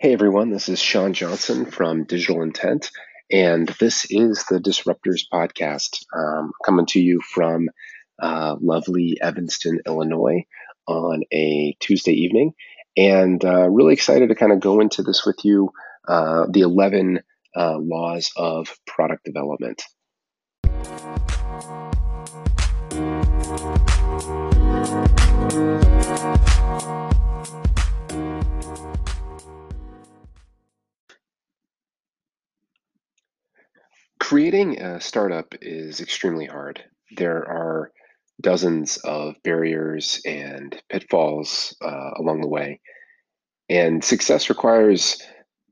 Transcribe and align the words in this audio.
Hey 0.00 0.12
everyone, 0.12 0.50
this 0.52 0.68
is 0.68 0.78
Sean 0.78 1.12
Johnson 1.12 1.66
from 1.66 2.04
Digital 2.04 2.42
Intent, 2.42 2.92
and 3.32 3.66
this 3.80 4.06
is 4.08 4.44
the 4.48 4.60
Disruptors 4.60 5.22
Podcast, 5.28 6.04
um, 6.16 6.52
coming 6.64 6.86
to 6.86 7.00
you 7.00 7.20
from 7.20 7.68
uh, 8.22 8.54
lovely 8.60 9.18
Evanston, 9.20 9.80
Illinois, 9.84 10.44
on 10.86 11.24
a 11.32 11.76
Tuesday 11.80 12.12
evening. 12.12 12.52
And 12.96 13.44
uh, 13.44 13.68
really 13.68 13.92
excited 13.92 14.28
to 14.28 14.36
kind 14.36 14.52
of 14.52 14.60
go 14.60 14.78
into 14.78 15.02
this 15.02 15.26
with 15.26 15.44
you 15.44 15.72
uh, 16.06 16.46
the 16.48 16.60
11 16.60 17.18
uh, 17.56 17.78
laws 17.78 18.30
of 18.36 18.72
product 18.86 19.24
development. 19.24 19.82
Creating 34.28 34.78
a 34.78 35.00
startup 35.00 35.54
is 35.62 36.02
extremely 36.02 36.44
hard. 36.44 36.84
There 37.16 37.48
are 37.48 37.90
dozens 38.42 38.98
of 38.98 39.36
barriers 39.42 40.20
and 40.26 40.78
pitfalls 40.90 41.74
uh, 41.80 42.10
along 42.18 42.42
the 42.42 42.48
way, 42.48 42.78
and 43.70 44.04
success 44.04 44.50
requires 44.50 45.22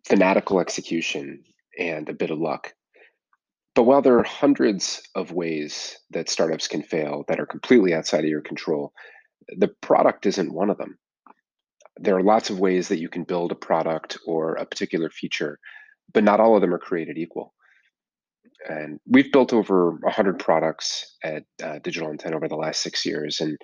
fanatical 0.09 0.59
execution 0.59 1.45
and 1.79 2.09
a 2.09 2.15
bit 2.15 2.31
of 2.31 2.39
luck. 2.39 2.73
But 3.75 3.83
while 3.83 4.01
there 4.01 4.19
are 4.19 4.23
hundreds 4.23 5.03
of 5.15 5.33
ways 5.33 5.95
that 6.13 6.31
startups 6.31 6.67
can 6.67 6.83
fail 6.83 7.27
that 7.29 7.39
are 7.39 7.45
completely 7.45 7.93
outside 7.93 8.25
of 8.25 8.31
your 8.31 8.41
control, 8.41 8.95
the 9.55 9.69
product 9.83 10.25
isn't 10.25 10.55
one 10.55 10.71
of 10.71 10.79
them. 10.79 10.97
There 11.99 12.17
are 12.17 12.23
lots 12.23 12.49
of 12.49 12.59
ways 12.59 12.89
that 12.89 13.01
you 13.01 13.11
can 13.11 13.25
build 13.25 13.53
a 13.53 13.55
product 13.55 14.17
or 14.27 14.55
a 14.55 14.65
particular 14.65 15.11
feature, 15.11 15.59
but 16.15 16.25
not 16.25 16.41
all 16.41 16.55
of 16.55 16.63
them 16.63 16.73
are 16.73 16.79
created 16.79 17.19
equal 17.19 17.53
and 18.69 18.99
we've 19.07 19.33
built 19.33 19.53
over 19.53 19.91
100 19.91 20.39
products 20.39 21.17
at 21.25 21.45
uh, 21.63 21.79
digital 21.83 22.11
intent 22.11 22.35
over 22.35 22.49
the 22.49 22.57
last 22.57 22.83
six 22.83 23.05
years 23.05 23.41
and 23.41 23.57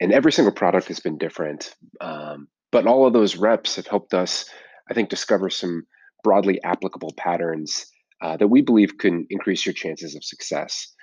and 0.00 0.12
every 0.12 0.32
single 0.32 0.52
product 0.52 0.88
has 0.88 1.00
been 1.00 1.18
different 1.18 1.74
um, 2.00 2.48
but 2.70 2.86
all 2.86 3.06
of 3.06 3.12
those 3.12 3.36
reps 3.36 3.76
have 3.76 3.86
helped 3.86 4.14
us 4.14 4.48
i 4.90 4.94
think 4.94 5.08
discover 5.08 5.50
some 5.50 5.84
broadly 6.22 6.62
applicable 6.62 7.12
patterns 7.16 7.86
uh, 8.22 8.36
that 8.36 8.48
we 8.48 8.62
believe 8.62 8.98
can 8.98 9.26
increase 9.30 9.66
your 9.66 9.72
chances 9.72 10.14
of 10.14 10.24
success. 10.24 10.94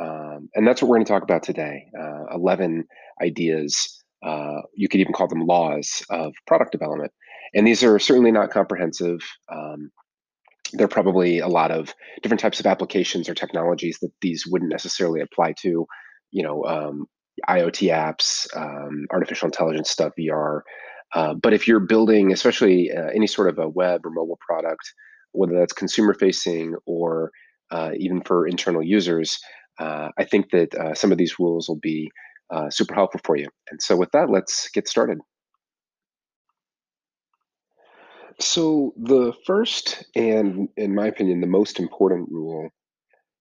Um, 0.00 0.48
and 0.54 0.66
that's 0.66 0.80
what 0.80 0.88
we're 0.88 0.96
going 0.96 1.06
to 1.06 1.12
talk 1.12 1.22
about 1.22 1.42
today 1.42 1.86
uh, 2.00 2.34
11 2.34 2.84
ideas 3.22 4.02
uh, 4.24 4.62
you 4.74 4.88
could 4.88 5.00
even 5.00 5.12
call 5.12 5.28
them 5.28 5.46
laws 5.46 6.02
of 6.10 6.32
product 6.46 6.72
development. 6.72 7.12
And 7.54 7.66
these 7.66 7.84
are 7.84 7.98
certainly 7.98 8.32
not 8.32 8.50
comprehensive 8.50 9.20
um, 9.52 9.90
there 10.72 10.86
are 10.86 10.88
probably 10.88 11.38
a 11.38 11.48
lot 11.48 11.70
of 11.70 11.94
different 12.22 12.40
types 12.40 12.60
of 12.60 12.66
applications 12.66 13.28
or 13.28 13.34
technologies 13.34 13.98
that 14.00 14.10
these 14.20 14.44
wouldn't 14.46 14.70
necessarily 14.70 15.20
apply 15.20 15.54
to 15.60 15.86
you 16.30 16.42
know 16.42 16.64
um, 16.64 17.06
iot 17.48 17.88
apps 17.90 18.46
um, 18.56 19.06
artificial 19.12 19.46
intelligence 19.46 19.90
stuff 19.90 20.12
vr 20.18 20.60
uh, 21.14 21.34
but 21.34 21.52
if 21.52 21.68
you're 21.68 21.80
building 21.80 22.32
especially 22.32 22.90
uh, 22.90 23.10
any 23.14 23.26
sort 23.26 23.48
of 23.48 23.58
a 23.58 23.68
web 23.68 24.00
or 24.04 24.10
mobile 24.10 24.38
product 24.46 24.92
whether 25.32 25.54
that's 25.58 25.72
consumer 25.72 26.14
facing 26.14 26.74
or 26.86 27.30
uh, 27.70 27.90
even 27.96 28.22
for 28.22 28.46
internal 28.46 28.82
users 28.82 29.38
uh, 29.78 30.08
i 30.18 30.24
think 30.24 30.50
that 30.50 30.74
uh, 30.74 30.94
some 30.94 31.12
of 31.12 31.18
these 31.18 31.38
rules 31.38 31.68
will 31.68 31.80
be 31.80 32.10
uh, 32.50 32.70
super 32.70 32.94
helpful 32.94 33.20
for 33.24 33.36
you. 33.36 33.48
And 33.70 33.80
so 33.82 33.96
with 33.96 34.10
that 34.12 34.30
let's 34.30 34.68
get 34.70 34.88
started 34.88 35.18
So 38.40 38.92
the 38.96 39.32
first 39.46 40.04
and 40.14 40.68
in 40.76 40.94
my 40.94 41.06
opinion 41.06 41.40
the 41.40 41.46
most 41.46 41.78
important 41.78 42.28
rule 42.30 42.70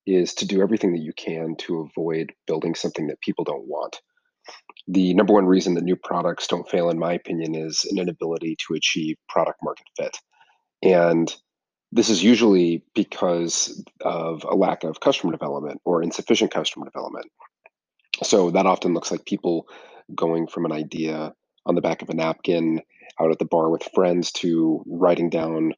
is 0.06 0.34
to 0.36 0.46
do 0.46 0.62
everything 0.62 0.94
that 0.94 1.02
you 1.02 1.14
can 1.14 1.56
to 1.58 1.80
avoid 1.80 2.34
building 2.46 2.76
something 2.76 3.08
that 3.08 3.22
people 3.22 3.44
don't 3.44 3.68
want. 3.68 4.02
The 4.88 5.14
number 5.14 5.34
one 5.34 5.46
reason 5.46 5.76
that 5.76 5.84
new 5.84 5.96
products 5.96 6.48
don't 6.48 6.70
fail 6.70 6.90
in 6.90 7.00
my 7.00 7.14
opinion 7.14 7.56
is 7.56 7.86
an 7.90 7.98
inability 7.98 8.58
to 8.68 8.76
achieve 8.76 9.16
product 9.30 9.60
market 9.64 9.88
fit. 9.98 10.18
And 10.82 11.34
this 11.94 12.10
is 12.10 12.24
usually 12.24 12.84
because 12.94 13.84
of 14.02 14.44
a 14.44 14.56
lack 14.56 14.84
of 14.84 15.00
customer 15.00 15.32
development 15.32 15.80
or 15.86 16.04
insufficient 16.04 16.52
customer 16.52 16.86
development. 16.86 17.28
So 18.24 18.52
that 18.52 18.66
often 18.66 18.94
looks 18.94 19.12
like 19.12 19.26
people 19.26 19.68
going 20.14 20.48
from 20.48 20.66
an 20.66 20.72
idea 20.72 21.34
on 21.66 21.76
the 21.76 21.82
back 21.82 22.02
of 22.02 22.10
a 22.10 22.14
napkin 22.14 22.82
out 23.24 23.32
at 23.32 23.40
the 23.40 23.46
bar 23.46 23.70
with 23.70 23.90
friends 23.94 24.32
to 24.32 24.84
writing 24.88 25.30
down 25.30 25.74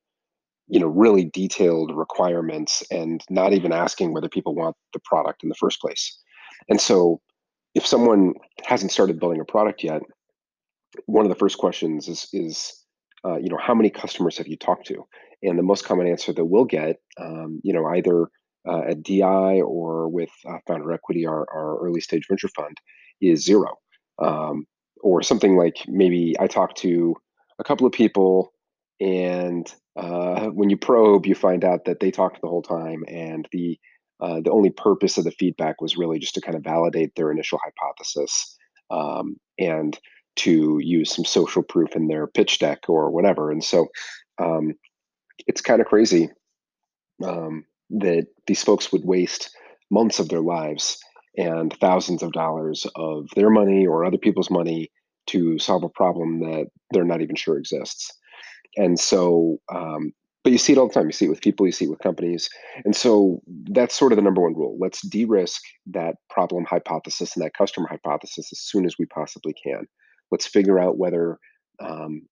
you 0.67 0.79
know 0.79 0.87
really 0.87 1.25
detailed 1.25 1.95
requirements 1.95 2.83
and 2.89 3.23
not 3.29 3.53
even 3.53 3.71
asking 3.71 4.13
whether 4.13 4.29
people 4.29 4.55
want 4.55 4.75
the 4.93 4.99
product 5.05 5.43
in 5.43 5.49
the 5.49 5.55
first 5.55 5.79
place. 5.79 6.17
And 6.69 6.81
so 6.81 7.21
if 7.75 7.85
someone 7.85 8.33
hasn't 8.63 8.91
started 8.91 9.19
building 9.19 9.41
a 9.41 9.45
product 9.45 9.83
yet 9.83 10.01
one 11.05 11.25
of 11.25 11.29
the 11.29 11.35
first 11.35 11.57
questions 11.57 12.07
is 12.07 12.27
is 12.33 12.73
uh, 13.25 13.37
you 13.37 13.49
know 13.49 13.59
how 13.59 13.73
many 13.73 13.89
customers 13.89 14.37
have 14.37 14.47
you 14.47 14.57
talked 14.57 14.87
to? 14.87 15.05
And 15.43 15.59
the 15.59 15.63
most 15.63 15.85
common 15.85 16.07
answer 16.07 16.33
that 16.33 16.45
we'll 16.45 16.65
get 16.65 16.97
um, 17.19 17.59
you 17.63 17.73
know 17.73 17.85
either 17.87 18.29
uh, 18.67 18.81
at 18.89 19.03
di 19.03 19.61
or 19.61 20.07
with 20.09 20.31
uh, 20.47 20.57
founder 20.67 20.91
equity 20.91 21.25
our, 21.25 21.45
our 21.53 21.79
early 21.85 22.01
stage 22.01 22.25
venture 22.27 22.49
fund 22.49 22.77
is 23.21 23.43
zero. 23.43 23.75
Um, 24.19 24.65
or 25.01 25.21
something 25.21 25.57
like 25.57 25.75
maybe 25.87 26.33
i 26.39 26.47
talked 26.47 26.77
to 26.77 27.13
a 27.59 27.63
couple 27.63 27.85
of 27.85 27.93
people 27.93 28.53
and 28.99 29.73
uh, 29.97 30.47
when 30.47 30.69
you 30.69 30.77
probe 30.77 31.25
you 31.25 31.35
find 31.35 31.63
out 31.63 31.85
that 31.85 31.99
they 31.99 32.11
talked 32.11 32.41
the 32.41 32.47
whole 32.47 32.61
time 32.61 33.03
and 33.07 33.47
the 33.51 33.79
uh, 34.21 34.39
the 34.41 34.51
only 34.51 34.69
purpose 34.69 35.17
of 35.17 35.25
the 35.25 35.31
feedback 35.31 35.81
was 35.81 35.97
really 35.97 36.19
just 36.19 36.33
to 36.33 36.41
kind 36.41 36.55
of 36.55 36.63
validate 36.63 37.13
their 37.15 37.31
initial 37.31 37.59
hypothesis 37.61 38.57
um, 38.89 39.35
and 39.59 39.99
to 40.37 40.79
use 40.81 41.13
some 41.13 41.25
social 41.25 41.63
proof 41.63 41.95
in 41.95 42.07
their 42.07 42.27
pitch 42.27 42.59
deck 42.59 42.79
or 42.87 43.11
whatever 43.11 43.51
and 43.51 43.63
so 43.63 43.87
um, 44.41 44.73
it's 45.47 45.61
kind 45.61 45.81
of 45.81 45.87
crazy 45.87 46.29
um, 47.23 47.65
that 47.89 48.27
these 48.47 48.63
folks 48.63 48.91
would 48.91 49.05
waste 49.05 49.49
months 49.91 50.19
of 50.19 50.29
their 50.29 50.41
lives 50.41 50.97
and 51.37 51.73
thousands 51.79 52.23
of 52.23 52.31
dollars 52.31 52.85
of 52.95 53.27
their 53.35 53.49
money 53.49 53.85
or 53.85 54.05
other 54.05 54.17
people's 54.17 54.49
money 54.49 54.89
to 55.27 55.57
solve 55.59 55.83
a 55.83 55.89
problem 55.89 56.39
that 56.39 56.67
they're 56.91 57.03
not 57.03 57.21
even 57.21 57.35
sure 57.35 57.57
exists. 57.57 58.11
And 58.77 58.99
so, 58.99 59.57
um, 59.73 60.13
but 60.43 60.51
you 60.51 60.57
see 60.57 60.73
it 60.73 60.77
all 60.77 60.87
the 60.87 60.93
time. 60.93 61.07
You 61.07 61.11
see 61.11 61.25
it 61.25 61.29
with 61.29 61.41
people, 61.41 61.65
you 61.65 61.71
see 61.71 61.85
it 61.85 61.89
with 61.89 61.99
companies. 61.99 62.49
And 62.83 62.95
so 62.95 63.41
that's 63.71 63.95
sort 63.95 64.11
of 64.11 64.17
the 64.17 64.21
number 64.21 64.41
one 64.41 64.53
rule. 64.53 64.77
Let's 64.79 65.01
de 65.01 65.25
risk 65.25 65.61
that 65.87 66.15
problem 66.29 66.65
hypothesis 66.65 67.35
and 67.35 67.43
that 67.43 67.55
customer 67.55 67.87
hypothesis 67.89 68.51
as 68.51 68.59
soon 68.59 68.85
as 68.85 68.97
we 68.99 69.05
possibly 69.05 69.53
can. 69.53 69.87
Let's 70.31 70.45
figure 70.45 70.79
out 70.79 70.97
whether 70.97 71.39
um, 71.79 72.27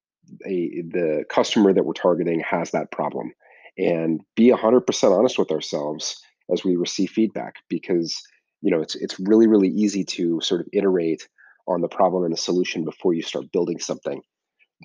a, 0.45 0.83
the 0.91 1.25
customer 1.29 1.73
that 1.73 1.85
we're 1.85 1.93
targeting 1.93 2.39
has 2.41 2.71
that 2.71 2.91
problem 2.91 3.31
and 3.77 4.21
be 4.35 4.51
100% 4.51 5.17
honest 5.17 5.39
with 5.39 5.51
ourselves 5.51 6.21
as 6.51 6.63
we 6.63 6.75
receive 6.75 7.09
feedback 7.09 7.55
because 7.69 8.21
you 8.61 8.71
know 8.71 8.81
it's 8.81 8.95
it's 8.95 9.19
really 9.19 9.47
really 9.47 9.69
easy 9.69 10.03
to 10.03 10.39
sort 10.41 10.61
of 10.61 10.67
iterate 10.73 11.27
on 11.67 11.81
the 11.81 11.87
problem 11.87 12.23
and 12.23 12.33
the 12.33 12.37
solution 12.37 12.83
before 12.83 13.13
you 13.13 13.21
start 13.21 13.51
building 13.51 13.79
something. 13.79 14.21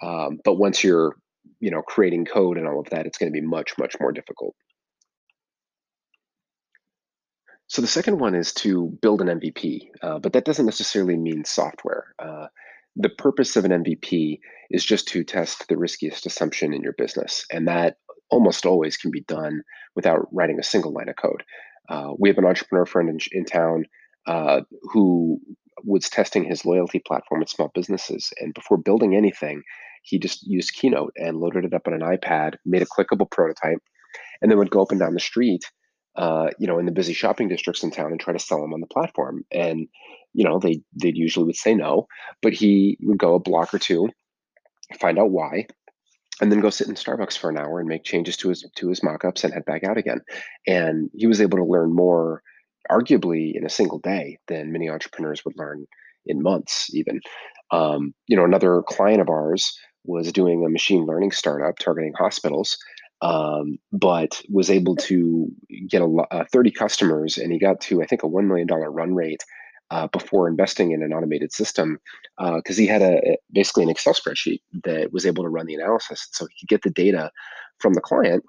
Um, 0.02 0.38
but 0.44 0.54
once 0.54 0.84
you're, 0.84 1.16
you 1.60 1.70
know, 1.70 1.82
creating 1.82 2.24
code 2.24 2.56
and 2.56 2.66
all 2.66 2.80
of 2.80 2.90
that, 2.90 3.06
it's 3.06 3.18
going 3.18 3.32
to 3.32 3.40
be 3.40 3.44
much, 3.44 3.72
much 3.78 3.96
more 4.00 4.12
difficult. 4.12 4.54
So 7.66 7.82
the 7.82 7.88
second 7.88 8.18
one 8.18 8.34
is 8.34 8.52
to 8.54 8.96
build 9.02 9.20
an 9.20 9.40
MVP, 9.40 9.88
uh, 10.02 10.18
but 10.20 10.32
that 10.32 10.46
doesn't 10.46 10.64
necessarily 10.64 11.16
mean 11.16 11.44
software. 11.44 12.14
Uh, 12.18 12.46
the 12.96 13.10
purpose 13.10 13.56
of 13.56 13.64
an 13.66 13.84
MVP 13.84 14.40
is 14.70 14.84
just 14.84 15.06
to 15.08 15.22
test 15.22 15.68
the 15.68 15.76
riskiest 15.76 16.24
assumption 16.24 16.72
in 16.72 16.82
your 16.82 16.94
business, 16.94 17.44
and 17.52 17.68
that 17.68 17.96
almost 18.30 18.64
always 18.64 18.96
can 18.96 19.10
be 19.10 19.20
done 19.22 19.62
without 19.94 20.28
writing 20.32 20.58
a 20.58 20.62
single 20.64 20.92
line 20.92 21.10
of 21.10 21.16
code. 21.16 21.42
Uh, 21.88 22.12
we 22.18 22.28
have 22.28 22.38
an 22.38 22.46
entrepreneur 22.46 22.86
friend 22.86 23.08
in, 23.08 23.18
in 23.32 23.44
town 23.44 23.84
uh, 24.26 24.62
who 24.92 25.38
was 25.84 26.08
testing 26.08 26.44
his 26.44 26.64
loyalty 26.64 27.00
platform 27.06 27.40
with 27.40 27.48
small 27.48 27.70
businesses. 27.74 28.32
And 28.40 28.54
before 28.54 28.76
building 28.76 29.14
anything, 29.14 29.62
he 30.02 30.18
just 30.18 30.46
used 30.46 30.74
Keynote 30.74 31.12
and 31.16 31.38
loaded 31.38 31.64
it 31.64 31.74
up 31.74 31.86
on 31.86 31.94
an 31.94 32.00
iPad, 32.00 32.56
made 32.64 32.82
a 32.82 32.86
clickable 32.86 33.30
prototype, 33.30 33.82
and 34.40 34.50
then 34.50 34.58
would 34.58 34.70
go 34.70 34.82
up 34.82 34.90
and 34.90 35.00
down 35.00 35.14
the 35.14 35.20
street, 35.20 35.64
uh, 36.16 36.48
you 36.58 36.66
know, 36.66 36.78
in 36.78 36.86
the 36.86 36.92
busy 36.92 37.12
shopping 37.12 37.48
districts 37.48 37.82
in 37.82 37.90
town 37.90 38.10
and 38.10 38.20
try 38.20 38.32
to 38.32 38.38
sell 38.38 38.60
them 38.60 38.72
on 38.72 38.80
the 38.80 38.86
platform. 38.86 39.44
And, 39.52 39.88
you 40.32 40.44
know, 40.44 40.58
they 40.58 40.80
they 40.94 41.12
usually 41.14 41.46
would 41.46 41.56
say 41.56 41.74
no, 41.74 42.06
but 42.42 42.52
he 42.52 42.98
would 43.02 43.18
go 43.18 43.34
a 43.34 43.40
block 43.40 43.74
or 43.74 43.78
two, 43.78 44.08
find 45.00 45.18
out 45.18 45.30
why, 45.30 45.66
and 46.40 46.50
then 46.50 46.60
go 46.60 46.70
sit 46.70 46.88
in 46.88 46.94
Starbucks 46.94 47.36
for 47.36 47.50
an 47.50 47.58
hour 47.58 47.80
and 47.80 47.88
make 47.88 48.04
changes 48.04 48.36
to 48.38 48.48
his 48.48 48.64
to 48.76 48.88
his 48.88 49.00
mockups 49.00 49.44
and 49.44 49.52
head 49.52 49.64
back 49.64 49.84
out 49.84 49.98
again. 49.98 50.20
And 50.66 51.10
he 51.14 51.26
was 51.26 51.40
able 51.40 51.58
to 51.58 51.64
learn 51.64 51.94
more 51.94 52.42
arguably 52.90 53.54
in 53.54 53.64
a 53.64 53.70
single 53.70 53.98
day 53.98 54.38
than 54.48 54.72
many 54.72 54.88
entrepreneurs 54.88 55.44
would 55.44 55.56
learn 55.56 55.86
in 56.26 56.42
months 56.42 56.92
even. 56.94 57.20
Um, 57.70 58.14
you 58.26 58.36
know 58.36 58.44
another 58.44 58.82
client 58.86 59.20
of 59.20 59.28
ours 59.28 59.78
was 60.04 60.32
doing 60.32 60.64
a 60.64 60.70
machine 60.70 61.04
learning 61.04 61.32
startup 61.32 61.78
targeting 61.78 62.14
hospitals, 62.14 62.78
um, 63.20 63.78
but 63.92 64.40
was 64.48 64.70
able 64.70 64.96
to 64.96 65.50
get 65.88 66.02
a 66.02 66.06
uh, 66.30 66.44
30 66.50 66.70
customers, 66.70 67.36
and 67.36 67.52
he 67.52 67.58
got 67.58 67.80
to 67.82 68.02
I 68.02 68.06
think 68.06 68.22
a 68.22 68.28
one 68.28 68.48
million 68.48 68.66
dollar 68.66 68.90
run 68.90 69.14
rate 69.14 69.42
uh, 69.90 70.06
before 70.08 70.48
investing 70.48 70.92
in 70.92 71.02
an 71.02 71.12
automated 71.12 71.52
system 71.52 71.98
because 72.38 72.76
he 72.76 72.86
had 72.86 73.02
a 73.02 73.36
basically 73.52 73.82
an 73.82 73.90
Excel 73.90 74.14
spreadsheet 74.14 74.60
that 74.84 75.12
was 75.12 75.26
able 75.26 75.44
to 75.44 75.50
run 75.50 75.66
the 75.66 75.74
analysis, 75.74 76.28
so 76.32 76.46
he 76.46 76.60
could 76.60 76.68
get 76.68 76.82
the 76.82 76.90
data 76.90 77.30
from 77.78 77.94
the 77.94 78.00
client 78.00 78.44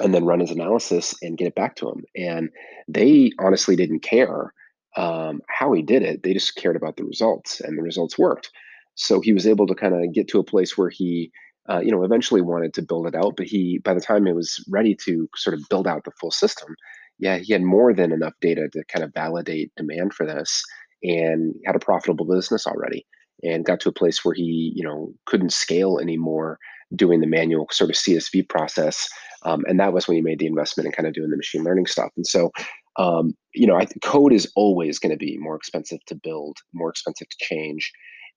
and 0.00 0.14
then 0.14 0.24
run 0.24 0.40
his 0.40 0.50
analysis 0.50 1.14
and 1.22 1.38
get 1.38 1.46
it 1.46 1.54
back 1.54 1.76
to 1.76 1.88
him. 1.88 2.04
And 2.16 2.50
they 2.88 3.30
honestly 3.38 3.76
didn't 3.76 4.00
care 4.00 4.52
um, 4.96 5.40
how 5.48 5.72
he 5.72 5.82
did 5.82 6.02
it; 6.02 6.22
they 6.22 6.32
just 6.32 6.56
cared 6.56 6.76
about 6.76 6.96
the 6.96 7.04
results, 7.04 7.60
and 7.60 7.78
the 7.78 7.82
results 7.82 8.18
worked. 8.18 8.50
So 8.96 9.20
he 9.20 9.32
was 9.32 9.46
able 9.46 9.66
to 9.66 9.74
kind 9.74 9.94
of 9.94 10.12
get 10.12 10.28
to 10.28 10.40
a 10.40 10.44
place 10.44 10.76
where 10.76 10.90
he 10.90 11.30
uh, 11.68 11.80
you 11.80 11.92
know, 11.92 12.02
eventually 12.02 12.40
wanted 12.40 12.74
to 12.74 12.82
build 12.82 13.06
it 13.06 13.14
out, 13.14 13.36
but 13.36 13.46
he, 13.46 13.78
by 13.84 13.94
the 13.94 14.00
time 14.00 14.26
it 14.26 14.34
was 14.34 14.64
ready 14.68 14.96
to 15.04 15.28
sort 15.36 15.54
of 15.54 15.62
build 15.68 15.86
out 15.86 16.04
the 16.04 16.10
full 16.20 16.30
system, 16.30 16.74
yeah, 17.18 17.38
he 17.38 17.52
had 17.52 17.62
more 17.62 17.92
than 17.92 18.12
enough 18.12 18.32
data 18.40 18.68
to 18.72 18.82
kind 18.92 19.04
of 19.04 19.12
validate 19.14 19.70
demand 19.76 20.14
for 20.14 20.26
this 20.26 20.64
and 21.02 21.54
had 21.66 21.76
a 21.76 21.80
profitable 21.80 22.26
business 22.26 22.66
already 22.66 23.06
and 23.42 23.64
got 23.64 23.78
to 23.80 23.88
a 23.88 23.92
place 23.92 24.24
where 24.24 24.34
he, 24.34 24.72
you 24.74 24.84
know, 24.84 25.12
couldn't 25.26 25.52
scale 25.52 25.98
anymore 25.98 26.58
doing 26.96 27.20
the 27.20 27.26
manual 27.26 27.66
sort 27.70 27.90
of 27.90 27.96
CSV 27.96 28.48
process. 28.48 29.08
Um, 29.42 29.64
and 29.68 29.80
that 29.80 29.92
was 29.92 30.06
when 30.06 30.16
you 30.16 30.22
made 30.22 30.38
the 30.38 30.46
investment 30.46 30.86
in 30.86 30.92
kind 30.92 31.06
of 31.06 31.14
doing 31.14 31.30
the 31.30 31.36
machine 31.36 31.64
learning 31.64 31.86
stuff. 31.86 32.10
And 32.16 32.26
so, 32.26 32.50
um, 32.96 33.34
you 33.54 33.66
know, 33.66 33.76
I 33.76 33.86
code 34.02 34.32
is 34.32 34.50
always 34.56 34.98
going 34.98 35.12
to 35.12 35.16
be 35.16 35.38
more 35.38 35.56
expensive 35.56 36.04
to 36.06 36.14
build, 36.14 36.58
more 36.72 36.90
expensive 36.90 37.28
to 37.28 37.36
change. 37.38 37.92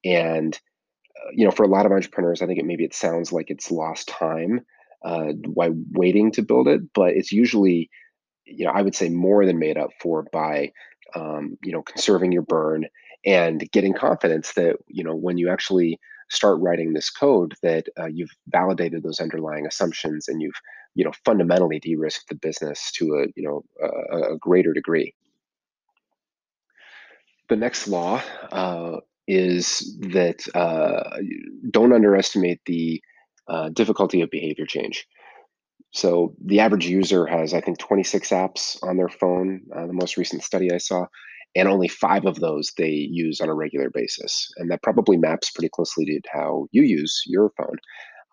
And 0.05 0.57
you 1.31 1.45
know, 1.45 1.51
for 1.51 1.63
a 1.63 1.69
lot 1.69 1.85
of 1.85 1.91
entrepreneurs, 1.91 2.41
I 2.41 2.47
think 2.47 2.59
it 2.59 2.65
maybe 2.65 2.83
it 2.83 2.93
sounds 2.93 3.31
like 3.31 3.49
it's 3.49 3.71
lost 3.71 4.07
time 4.07 4.61
uh, 5.05 5.33
while 5.45 5.73
waiting 5.91 6.31
to 6.31 6.41
build 6.41 6.67
it, 6.67 6.81
but 6.93 7.13
it's 7.13 7.31
usually, 7.31 7.89
you 8.45 8.65
know, 8.65 8.71
I 8.71 8.81
would 8.81 8.95
say 8.95 9.09
more 9.09 9.45
than 9.45 9.59
made 9.59 9.77
up 9.77 9.91
for 10.01 10.23
by, 10.31 10.71
um, 11.15 11.57
you 11.63 11.71
know, 11.71 11.81
conserving 11.81 12.31
your 12.31 12.41
burn 12.41 12.85
and 13.25 13.69
getting 13.71 13.93
confidence 13.93 14.53
that 14.53 14.77
you 14.87 15.03
know 15.03 15.15
when 15.15 15.37
you 15.37 15.49
actually 15.49 15.99
start 16.33 16.59
writing 16.59 16.93
this 16.93 17.09
code 17.09 17.53
that 17.61 17.87
uh, 17.99 18.07
you've 18.07 18.31
validated 18.47 19.03
those 19.03 19.19
underlying 19.19 19.65
assumptions 19.65 20.27
and 20.27 20.41
you've 20.41 20.59
you 20.95 21.03
know 21.03 21.11
fundamentally 21.25 21.79
de-risked 21.79 22.29
the 22.29 22.35
business 22.35 22.91
to 22.91 23.15
a 23.15 23.25
you 23.35 23.43
know 23.47 23.63
a, 23.81 24.33
a 24.33 24.37
greater 24.37 24.73
degree. 24.73 25.13
The 27.49 27.55
next 27.55 27.87
law 27.87 28.21
uh, 28.51 28.97
is 29.27 29.97
that 29.99 30.47
uh, 30.55 31.17
don't 31.69 31.93
underestimate 31.93 32.61
the 32.65 33.01
uh, 33.47 33.69
difficulty 33.69 34.21
of 34.21 34.29
behavior 34.29 34.65
change. 34.65 35.05
So 35.91 36.35
the 36.43 36.59
average 36.59 36.87
user 36.87 37.27
has, 37.27 37.53
I 37.53 37.61
think, 37.61 37.77
26 37.77 38.29
apps 38.29 38.81
on 38.81 38.97
their 38.97 39.09
phone. 39.09 39.61
Uh, 39.75 39.85
the 39.85 39.93
most 39.93 40.17
recent 40.17 40.41
study 40.41 40.71
I 40.71 40.79
saw, 40.79 41.05
and 41.55 41.67
only 41.67 41.87
five 41.87 42.25
of 42.25 42.39
those 42.39 42.71
they 42.77 42.89
use 42.89 43.39
on 43.39 43.49
a 43.49 43.53
regular 43.53 43.89
basis, 43.89 44.51
and 44.57 44.69
that 44.71 44.83
probably 44.83 45.17
maps 45.17 45.51
pretty 45.51 45.69
closely 45.69 46.05
to 46.05 46.21
how 46.31 46.67
you 46.71 46.83
use 46.83 47.21
your 47.25 47.51
phone. 47.57 47.77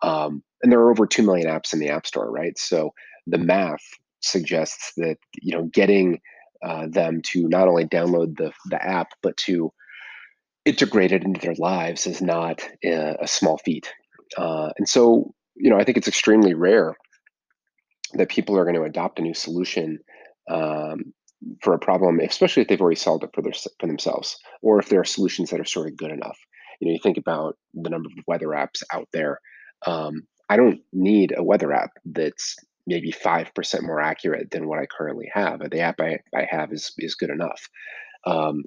Um, 0.01 0.43
and 0.63 0.71
there 0.71 0.79
are 0.79 0.91
over 0.91 1.05
two 1.05 1.23
million 1.23 1.47
apps 1.47 1.73
in 1.73 1.79
the 1.79 1.89
App 1.89 2.07
Store, 2.07 2.31
right? 2.31 2.57
So 2.57 2.91
the 3.27 3.37
math 3.37 3.83
suggests 4.21 4.93
that 4.97 5.17
you 5.41 5.55
know 5.55 5.65
getting 5.65 6.19
uh, 6.63 6.87
them 6.87 7.21
to 7.23 7.47
not 7.47 7.67
only 7.67 7.85
download 7.85 8.37
the 8.37 8.51
the 8.69 8.83
app 8.83 9.09
but 9.21 9.35
to 9.37 9.71
integrate 10.65 11.11
it 11.11 11.23
into 11.23 11.39
their 11.39 11.55
lives 11.55 12.05
is 12.05 12.21
not 12.21 12.67
a, 12.83 13.17
a 13.21 13.27
small 13.27 13.57
feat. 13.59 13.91
Uh, 14.37 14.69
and 14.77 14.87
so, 14.87 15.33
you 15.55 15.69
know, 15.69 15.77
I 15.77 15.83
think 15.83 15.97
it's 15.97 16.07
extremely 16.07 16.53
rare 16.53 16.95
that 18.13 18.29
people 18.29 18.57
are 18.57 18.63
going 18.63 18.75
to 18.75 18.83
adopt 18.83 19.19
a 19.19 19.23
new 19.23 19.33
solution 19.33 19.99
um, 20.49 21.13
for 21.61 21.73
a 21.73 21.79
problem, 21.79 22.19
especially 22.19 22.61
if 22.61 22.67
they've 22.67 22.81
already 22.81 22.95
solved 22.95 23.23
it 23.23 23.31
for 23.33 23.41
their 23.41 23.53
for 23.79 23.87
themselves, 23.87 24.37
or 24.61 24.79
if 24.79 24.89
there 24.89 24.99
are 24.99 25.05
solutions 25.05 25.49
that 25.49 25.59
are 25.59 25.65
sort 25.65 25.87
of 25.87 25.97
good 25.97 26.11
enough. 26.11 26.37
You 26.79 26.87
know, 26.87 26.93
you 26.93 26.99
think 27.01 27.17
about 27.17 27.57
the 27.73 27.89
number 27.89 28.07
of 28.07 28.23
weather 28.27 28.47
apps 28.47 28.83
out 28.91 29.07
there. 29.13 29.39
Um, 29.85 30.23
I 30.49 30.57
don't 30.57 30.81
need 30.91 31.33
a 31.35 31.43
weather 31.43 31.71
app 31.73 31.91
that's 32.05 32.55
maybe 32.87 33.11
five 33.11 33.53
percent 33.53 33.83
more 33.83 34.01
accurate 34.01 34.51
than 34.51 34.67
what 34.67 34.79
I 34.79 34.85
currently 34.85 35.29
have. 35.33 35.59
The 35.69 35.79
app 35.79 35.99
I, 35.99 36.19
I 36.35 36.47
have 36.49 36.71
is 36.71 36.93
is 36.97 37.15
good 37.15 37.29
enough. 37.29 37.69
Um, 38.25 38.63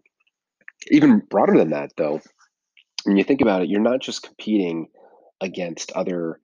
even 0.89 1.21
broader 1.31 1.57
than 1.57 1.71
that, 1.71 1.93
though, 1.97 2.21
when 3.05 3.17
you 3.17 3.25
think 3.25 3.41
about 3.41 3.63
it, 3.63 3.69
you're 3.69 3.81
not 3.81 4.01
just 4.01 4.23
competing 4.23 4.89
against 5.41 5.93
other 5.93 6.41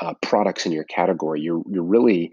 uh, 0.00 0.14
products 0.22 0.66
in 0.66 0.72
your 0.72 0.84
category. 0.84 1.40
You're 1.40 1.62
you're 1.68 1.82
really 1.82 2.32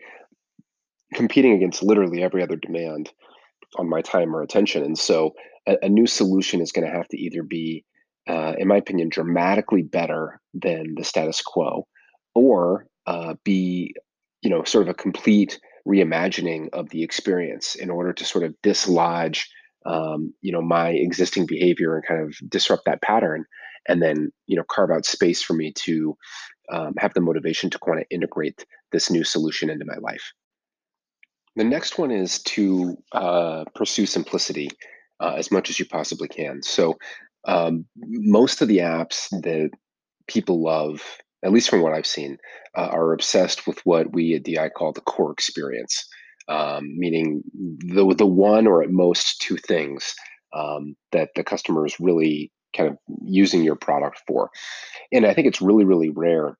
competing 1.13 1.53
against 1.53 1.83
literally 1.83 2.23
every 2.23 2.41
other 2.41 2.55
demand 2.55 3.11
on 3.77 3.89
my 3.89 4.01
time 4.01 4.35
or 4.35 4.41
attention. 4.41 4.83
And 4.83 4.97
so, 4.97 5.33
a, 5.67 5.77
a 5.83 5.89
new 5.89 6.07
solution 6.07 6.61
is 6.61 6.71
going 6.71 6.87
to 6.87 6.95
have 6.95 7.07
to 7.09 7.17
either 7.17 7.43
be, 7.43 7.85
uh, 8.27 8.53
in 8.57 8.67
my 8.67 8.77
opinion, 8.77 9.09
dramatically 9.09 9.83
better 9.83 10.39
than 10.53 10.95
the 10.95 11.03
status 11.03 11.41
quo, 11.41 11.87
or 12.35 12.87
uh, 13.07 13.35
be, 13.43 13.93
you 14.41 14.49
know, 14.49 14.63
sort 14.63 14.83
of 14.83 14.89
a 14.89 14.93
complete 14.93 15.59
reimagining 15.87 16.69
of 16.73 16.89
the 16.89 17.03
experience 17.03 17.75
in 17.75 17.89
order 17.89 18.13
to 18.13 18.25
sort 18.25 18.43
of 18.43 18.53
dislodge 18.61 19.49
um, 19.85 20.33
you 20.41 20.51
know 20.51 20.61
my 20.61 20.89
existing 20.89 21.45
behavior 21.45 21.95
and 21.95 22.05
kind 22.05 22.21
of 22.21 22.35
disrupt 22.49 22.83
that 22.85 23.01
pattern 23.01 23.45
and 23.87 24.01
then 24.01 24.31
you 24.47 24.55
know 24.55 24.63
carve 24.69 24.91
out 24.91 25.05
space 25.05 25.41
for 25.41 25.53
me 25.53 25.71
to 25.73 26.15
um, 26.71 26.93
have 26.97 27.13
the 27.13 27.21
motivation 27.21 27.69
to 27.69 27.79
kind 27.79 27.99
of 27.99 28.05
integrate 28.09 28.65
this 28.91 29.09
new 29.09 29.23
solution 29.23 29.69
into 29.69 29.85
my 29.85 29.97
life 30.01 30.33
the 31.55 31.63
next 31.63 31.97
one 31.97 32.11
is 32.11 32.41
to 32.43 32.97
uh, 33.11 33.65
pursue 33.75 34.05
simplicity 34.05 34.69
uh, 35.19 35.35
as 35.37 35.51
much 35.51 35.69
as 35.69 35.79
you 35.79 35.85
possibly 35.85 36.27
can 36.27 36.61
so 36.61 36.97
um, 37.47 37.85
most 37.97 38.61
of 38.61 38.67
the 38.67 38.79
apps 38.79 39.29
that 39.41 39.71
people 40.27 40.61
love 40.61 41.01
at 41.43 41.51
least 41.51 41.69
from 41.69 41.81
what 41.81 41.93
i've 41.93 42.05
seen 42.05 42.37
uh, 42.77 42.87
are 42.87 43.13
obsessed 43.13 43.67
with 43.67 43.79
what 43.85 44.13
we 44.13 44.35
at 44.35 44.43
di 44.43 44.69
call 44.69 44.91
the 44.93 45.01
core 45.01 45.31
experience 45.31 46.07
um, 46.47 46.97
meaning 46.97 47.43
the 47.53 48.13
the 48.17 48.25
one 48.25 48.67
or 48.67 48.83
at 48.83 48.89
most 48.89 49.41
two 49.41 49.57
things 49.57 50.15
um, 50.53 50.95
that 51.11 51.29
the 51.35 51.43
customer 51.43 51.85
is 51.85 51.99
really 51.99 52.51
kind 52.75 52.89
of 52.89 52.97
using 53.23 53.63
your 53.63 53.75
product 53.75 54.21
for. 54.27 54.49
And 55.11 55.25
I 55.25 55.33
think 55.33 55.47
it's 55.47 55.61
really 55.61 55.85
really 55.85 56.09
rare 56.09 56.57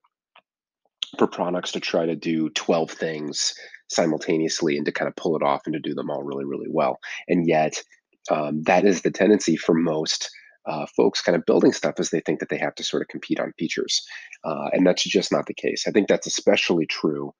for 1.18 1.26
products 1.26 1.72
to 1.72 1.80
try 1.80 2.06
to 2.06 2.16
do 2.16 2.48
12 2.50 2.90
things 2.90 3.54
simultaneously 3.92 4.76
and 4.76 4.86
to 4.86 4.92
kind 4.92 5.08
of 5.08 5.16
pull 5.16 5.36
it 5.36 5.42
off 5.42 5.62
and 5.66 5.74
to 5.74 5.80
do 5.80 5.94
them 5.94 6.10
all 6.10 6.22
really 6.22 6.44
really 6.44 6.68
well. 6.70 6.98
And 7.28 7.46
yet 7.46 7.82
um, 8.30 8.62
that 8.64 8.84
is 8.84 9.02
the 9.02 9.10
tendency 9.10 9.56
for 9.56 9.74
most 9.74 10.30
uh, 10.66 10.86
folks 10.96 11.20
kind 11.20 11.34
of 11.36 11.44
building 11.44 11.72
stuff 11.72 11.94
as 11.98 12.10
they 12.10 12.20
think 12.20 12.40
that 12.40 12.48
they 12.48 12.58
have 12.58 12.74
to 12.76 12.84
sort 12.84 13.02
of 13.02 13.08
compete 13.08 13.40
on 13.40 13.52
features. 13.58 14.02
Uh, 14.44 14.68
and 14.72 14.86
that's 14.86 15.02
just 15.04 15.32
not 15.32 15.46
the 15.46 15.54
case. 15.54 15.84
I 15.86 15.90
think 15.90 16.08
that's 16.08 16.26
especially 16.26 16.86
true 16.86 17.34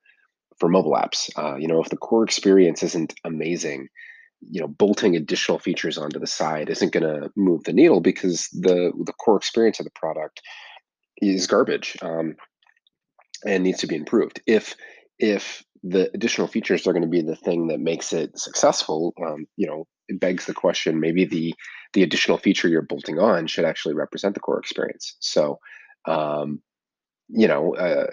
for 0.59 0.68
mobile 0.68 0.92
apps. 0.92 1.30
Uh, 1.37 1.56
you 1.56 1.68
know, 1.68 1.80
if 1.80 1.88
the 1.88 1.97
core 1.97 2.25
experience 2.25 2.82
isn't 2.82 3.14
amazing, 3.25 3.88
you 4.50 4.61
know, 4.61 4.68
bolting 4.68 5.14
additional 5.14 5.59
features 5.59 5.99
onto 5.99 6.18
the 6.18 6.26
side 6.26 6.68
isn't 6.68 6.92
going 6.92 7.04
to 7.04 7.30
move 7.37 7.62
the 7.64 7.73
needle 7.73 8.00
because 8.00 8.49
the 8.49 8.92
the 9.04 9.12
core 9.12 9.37
experience 9.37 9.78
of 9.78 9.85
the 9.85 9.92
product 9.94 10.42
is 11.18 11.47
garbage 11.47 11.97
um, 12.02 12.35
and 13.47 13.62
needs 13.62 13.78
to 13.78 13.87
be 13.87 13.94
improved. 13.94 14.40
If 14.47 14.75
if 15.18 15.62
the 15.83 16.11
additional 16.15 16.47
features 16.47 16.87
are 16.87 16.93
going 16.93 17.03
to 17.03 17.09
be 17.09 17.23
the 17.23 17.37
thing 17.37 17.67
that 17.69 17.81
makes 17.81 18.12
it 18.12 18.39
successful, 18.39 19.12
um, 19.25 19.47
you 19.57 19.67
know, 19.67 19.87
it 20.09 20.21
begs 20.21 20.47
the 20.47 20.55
question: 20.55 21.01
maybe 21.01 21.25
the 21.25 21.55
the 21.93 22.03
additional 22.03 22.39
feature 22.39 22.69
you're 22.69 22.83
bolting 22.83 23.19
on 23.19 23.47
should 23.47 23.65
actually 23.65 23.95
represent 23.95 24.35
the 24.35 24.41
core 24.41 24.59
experience. 24.59 25.17
So, 25.21 25.59
um, 26.07 26.62
you 27.29 27.49
know, 27.49 27.75
uh, 27.75 28.07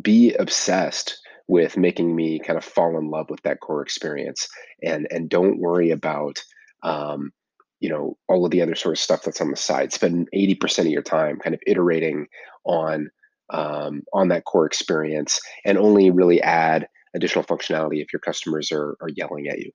be 0.00 0.34
obsessed 0.34 1.18
with 1.50 1.76
making 1.76 2.14
me 2.14 2.38
kind 2.38 2.56
of 2.56 2.64
fall 2.64 2.96
in 2.96 3.10
love 3.10 3.28
with 3.28 3.42
that 3.42 3.60
core 3.60 3.82
experience 3.82 4.48
and 4.82 5.08
and 5.10 5.28
don't 5.28 5.58
worry 5.58 5.90
about 5.90 6.42
um, 6.84 7.32
you 7.80 7.88
know 7.88 8.16
all 8.28 8.44
of 8.44 8.52
the 8.52 8.62
other 8.62 8.76
sort 8.76 8.94
of 8.94 9.00
stuff 9.00 9.22
that's 9.24 9.40
on 9.40 9.50
the 9.50 9.56
side 9.56 9.92
spend 9.92 10.28
80% 10.34 10.80
of 10.80 10.86
your 10.86 11.02
time 11.02 11.38
kind 11.38 11.54
of 11.54 11.60
iterating 11.66 12.28
on 12.64 13.10
um, 13.50 14.02
on 14.12 14.28
that 14.28 14.44
core 14.44 14.64
experience 14.64 15.40
and 15.64 15.76
only 15.76 16.10
really 16.10 16.40
add 16.40 16.86
additional 17.14 17.44
functionality 17.44 18.02
if 18.02 18.12
your 18.12 18.20
customers 18.20 18.70
are, 18.72 18.96
are 19.00 19.08
yelling 19.14 19.48
at 19.48 19.58
you 19.58 19.70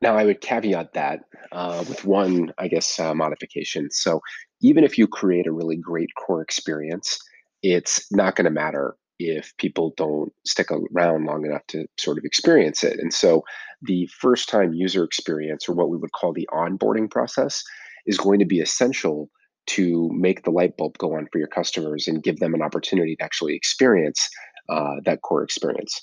now 0.00 0.16
i 0.16 0.24
would 0.24 0.40
caveat 0.40 0.92
that 0.94 1.20
uh, 1.52 1.84
with 1.88 2.04
one 2.04 2.52
i 2.58 2.68
guess 2.68 2.98
uh, 2.98 3.14
modification 3.14 3.90
so 3.90 4.20
even 4.60 4.84
if 4.84 4.96
you 4.96 5.06
create 5.06 5.46
a 5.46 5.52
really 5.52 5.76
great 5.76 6.10
core 6.14 6.42
experience 6.42 7.18
it's 7.62 8.10
not 8.12 8.36
going 8.36 8.44
to 8.44 8.50
matter 8.50 8.96
if 9.18 9.56
people 9.58 9.94
don't 9.96 10.32
stick 10.46 10.68
around 10.70 11.24
long 11.24 11.46
enough 11.46 11.66
to 11.68 11.86
sort 11.98 12.18
of 12.18 12.24
experience 12.24 12.82
it. 12.82 12.98
And 12.98 13.12
so 13.12 13.42
the 13.82 14.06
first 14.18 14.48
time 14.48 14.74
user 14.74 15.04
experience, 15.04 15.68
or 15.68 15.74
what 15.74 15.88
we 15.88 15.96
would 15.96 16.12
call 16.12 16.32
the 16.32 16.48
onboarding 16.52 17.10
process, 17.10 17.62
is 18.06 18.18
going 18.18 18.38
to 18.40 18.44
be 18.44 18.60
essential 18.60 19.30
to 19.66 20.10
make 20.12 20.44
the 20.44 20.50
light 20.50 20.76
bulb 20.76 20.98
go 20.98 21.16
on 21.16 21.26
for 21.32 21.38
your 21.38 21.48
customers 21.48 22.06
and 22.06 22.22
give 22.22 22.38
them 22.38 22.54
an 22.54 22.62
opportunity 22.62 23.16
to 23.16 23.24
actually 23.24 23.54
experience 23.54 24.28
uh, 24.68 24.96
that 25.04 25.22
core 25.22 25.42
experience. 25.42 26.00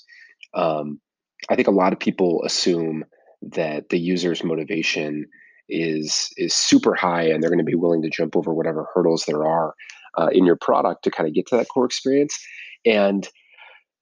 Um, 0.54 1.00
I 1.48 1.56
think 1.56 1.68
a 1.68 1.72
lot 1.72 1.92
of 1.92 1.98
people 1.98 2.42
assume 2.44 3.04
that 3.42 3.88
the 3.88 3.98
user's 3.98 4.44
motivation 4.44 5.26
is 5.68 6.28
is 6.36 6.54
super 6.54 6.94
high 6.94 7.22
and 7.22 7.42
they're 7.42 7.50
going 7.50 7.58
to 7.58 7.64
be 7.64 7.74
willing 7.74 8.02
to 8.02 8.10
jump 8.10 8.36
over 8.36 8.52
whatever 8.52 8.88
hurdles 8.94 9.24
there 9.24 9.46
are 9.46 9.74
uh, 10.18 10.28
in 10.32 10.44
your 10.44 10.56
product 10.56 11.04
to 11.04 11.10
kind 11.10 11.28
of 11.28 11.34
get 11.34 11.46
to 11.46 11.56
that 11.56 11.68
core 11.68 11.86
experience. 11.86 12.38
And 12.84 13.28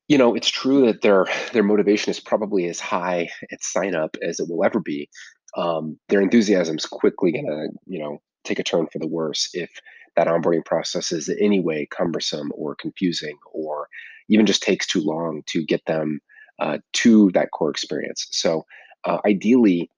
you 0.09 0.19
know, 0.19 0.35
it's 0.35 0.49
true 0.49 0.87
that 0.87 1.03
their 1.03 1.27
their 1.53 1.63
motivation 1.63 2.11
is 2.11 2.19
probably 2.19 2.67
as 2.67 2.81
high 2.81 3.29
at 3.53 3.63
sign 3.63 3.95
up 3.95 4.17
as 4.23 4.41
it 4.41 4.49
will 4.49 4.65
ever 4.65 4.81
be. 4.81 5.09
Um, 5.57 5.99
their 6.09 6.21
enthusiasm's 6.21 6.87
quickly 6.87 7.33
gonna, 7.33 7.69
you 7.87 8.01
know, 8.01 8.19
take 8.45 8.59
a 8.59 8.65
turn 8.65 8.87
for 8.93 8.99
the 8.99 9.07
worse 9.07 9.49
if 9.55 9.71
that 10.17 10.27
onboarding 10.27 10.65
process 10.65 11.13
is 11.13 11.29
in 11.29 11.39
any 11.41 11.61
way 11.61 11.87
cumbersome 11.91 12.51
or 12.55 12.75
confusing 12.75 13.39
or 13.53 13.89
even 14.29 14.47
just 14.47 14.63
takes 14.63 14.87
too 14.87 15.01
long 15.01 15.43
to 15.47 15.65
get 15.65 15.85
them 15.87 16.21
uh, 16.59 16.79
to 16.93 17.31
that 17.33 17.51
core 17.53 17.71
experience. 17.71 18.27
So 18.31 18.65
uh, 19.05 19.19
ideally, 19.27 19.91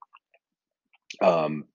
um, 1.21 1.65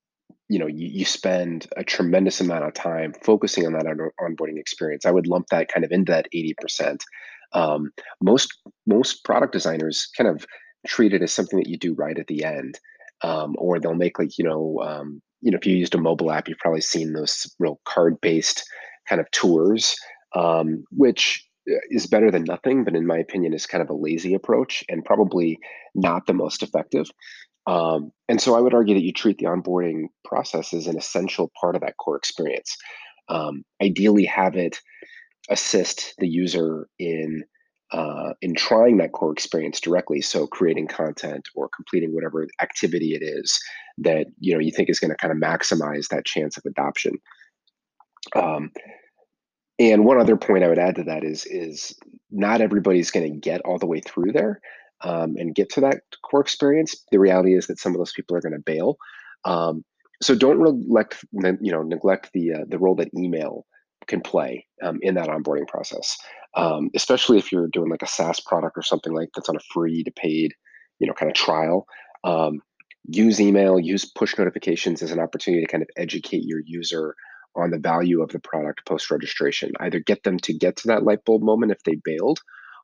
you 0.49 0.59
know, 0.59 0.67
you, 0.67 0.89
you 0.89 1.05
spend 1.05 1.67
a 1.77 1.85
tremendous 1.85 2.41
amount 2.41 2.65
of 2.65 2.75
time 2.75 3.13
focusing 3.23 3.67
on 3.67 3.75
that 3.75 3.87
on- 3.87 4.11
onboarding 4.21 4.59
experience. 4.59 5.05
I 5.05 5.11
would 5.11 5.27
lump 5.27 5.49
that 5.49 5.69
kind 5.69 5.85
of 5.85 5.93
into 5.93 6.13
that 6.13 6.29
80%. 6.35 7.01
Um, 7.53 7.93
most 8.23 8.53
most 8.87 9.25
product 9.25 9.53
designers 9.53 10.09
kind 10.17 10.29
of 10.29 10.47
treat 10.87 11.15
it 11.15 11.23
as 11.23 11.33
something 11.33 11.59
that 11.59 11.69
you 11.69 11.79
do 11.79 11.95
right 11.95 12.19
at 12.19 12.27
the 12.27 12.45
end, 12.45 12.79
um, 13.23 13.55
or 13.59 13.79
they'll 13.79 13.95
make 13.95 14.19
like 14.19 14.37
you 14.39 14.45
know 14.45 14.81
um, 14.83 15.23
you 15.41 15.51
know 15.51 15.59
if 15.59 15.67
you 15.67 15.77
used 15.77 15.95
a 15.95 16.01
mobile 16.01 16.31
app, 16.31 16.49
you've 16.49 16.59
probably 16.59 16.81
seen 16.81 17.13
those 17.13 17.53
real 17.59 17.81
card 17.87 18.21
based 18.21 18.65
kind 19.09 19.21
of 19.21 19.31
tours, 19.31 19.97
um, 20.35 20.85
which 20.91 21.45
uh, 21.71 21.79
is 21.91 22.07
better 22.07 22.31
than 22.31 22.45
nothing, 22.45 22.85
but 22.85 22.95
in 22.95 23.07
my 23.07 23.19
opinion 23.19 23.55
is 23.55 23.67
kind 23.67 23.83
of 23.83 23.91
a 23.91 23.95
lazy 23.95 24.35
approach 24.35 24.85
and 24.89 25.05
probably 25.05 25.59
not 25.95 26.27
the 26.27 26.35
most 26.35 26.63
effective. 26.63 27.07
Um, 27.67 28.13
and 28.29 28.41
so 28.41 28.55
I 28.55 28.61
would 28.61 28.75
argue 28.75 28.95
that 28.95 29.05
you 29.05 29.13
treat 29.13 29.39
the 29.39 29.47
onboarding 29.47 30.05
process 30.25 30.73
as 30.73 30.87
an 30.87 30.97
essential 30.97 31.53
part 31.61 31.75
of 31.75 31.83
that 31.83 31.99
core 31.99 32.17
experience. 32.17 32.75
Um, 33.29 33.63
ideally, 33.83 34.25
have 34.25 34.57
it 34.57 34.81
assist 35.51 36.15
the 36.19 36.29
user 36.29 36.89
in 36.99 37.45
uh, 37.93 38.35
in 38.43 38.55
trying 38.55 38.99
that 38.99 39.13
core 39.13 39.33
experience 39.33 39.81
directly. 39.81 40.21
So 40.21 40.47
creating 40.47 40.89
content 40.89 41.49
or 41.55 41.69
completing 41.75 42.15
whatever 42.15 42.47
activity 42.61 43.15
it 43.15 43.23
is 43.23 43.59
that 43.99 44.27
you 44.39 44.53
know 44.53 44.61
you 44.61 44.71
think 44.71 44.89
is 44.89 45.01
going 45.01 45.11
to 45.11 45.17
kind 45.17 45.33
of 45.33 45.39
maximize 45.39 46.09
that 46.09 46.25
chance 46.27 46.57
of 46.57 46.65
adoption. 46.67 47.15
Um, 48.37 48.73
and 49.79 50.05
one 50.05 50.21
other 50.21 50.37
point 50.37 50.65
I 50.65 50.69
would 50.69 50.79
add 50.79 50.97
to 50.97 51.05
that 51.05 51.25
is 51.25 51.47
is 51.47 51.95
not 52.31 52.61
everybody's 52.61 53.11
going 53.11 53.33
to 53.33 53.39
get 53.39 53.61
all 53.63 53.79
the 53.79 53.87
way 53.87 54.01
through 54.01 54.33
there 54.33 54.61
um, 55.03 55.37
and 55.39 55.55
get 55.55 55.71
to 55.71 55.81
that 55.83 56.03
core 56.23 56.41
experience. 56.41 56.97
The 57.11 57.21
reality 57.21 57.57
is 57.57 57.69
that 57.69 57.79
some 57.79 57.93
of 57.93 57.99
those 57.99 58.13
people 58.13 58.37
are 58.37 58.41
going 58.41 58.53
to 58.53 58.59
bail. 58.59 58.99
Um, 59.45 59.85
so 60.21 60.35
don't 60.35 60.61
neglect 60.61 61.25
you 61.33 61.73
know 61.73 61.83
neglect 61.83 62.31
the 62.33 62.53
uh, 62.53 62.65
the 62.69 62.79
role 62.79 62.97
that 62.97 63.15
email 63.17 63.65
can 64.07 64.21
play 64.21 64.67
um, 64.83 64.99
in 65.03 65.15
that 65.15 65.29
onboarding 65.29 65.69
process, 65.69 66.17
um, 66.55 66.91
especially 66.95 67.39
if 67.39 67.53
you're 67.53 67.69
doing 67.69 67.91
like 67.91 68.03
a 68.03 68.07
SaaS 68.07 68.41
product 68.41 68.77
or 68.77 68.83
something 68.83 69.13
like 69.13 69.29
that's 69.35 69.49
on 69.49 69.57
a 69.57 69.61
free 69.73 70.03
to 70.03 70.11
paid 70.11 70.55
you 70.99 71.07
know 71.07 71.15
kind 71.15 71.31
of 71.31 71.37
trial. 71.37 71.87
Um, 72.25 72.61
use 73.09 73.41
email, 73.41 73.79
use 73.79 74.05
push 74.05 74.37
notifications 74.37 75.03
as 75.03 75.13
an 75.13 75.21
opportunity 75.21 75.65
to 75.65 75.71
kind 75.71 75.83
of 75.83 75.89
educate 75.97 76.45
your 76.45 76.61
user 76.65 77.15
on 77.57 77.71
the 77.71 77.79
value 77.79 78.23
of 78.23 78.31
the 78.31 78.39
product 78.39 78.85
post 78.87 79.11
registration. 79.11 79.73
Either 79.81 79.99
get 80.01 80.23
them 80.25 80.39
to 80.41 80.53
get 80.53 80.77
to 80.77 80.89
that 80.89 81.05
light 81.05 81.25
bulb 81.25 81.43
moment 81.43 81.73
if 81.73 81.83
they 81.85 81.97
bailed, 82.05 82.41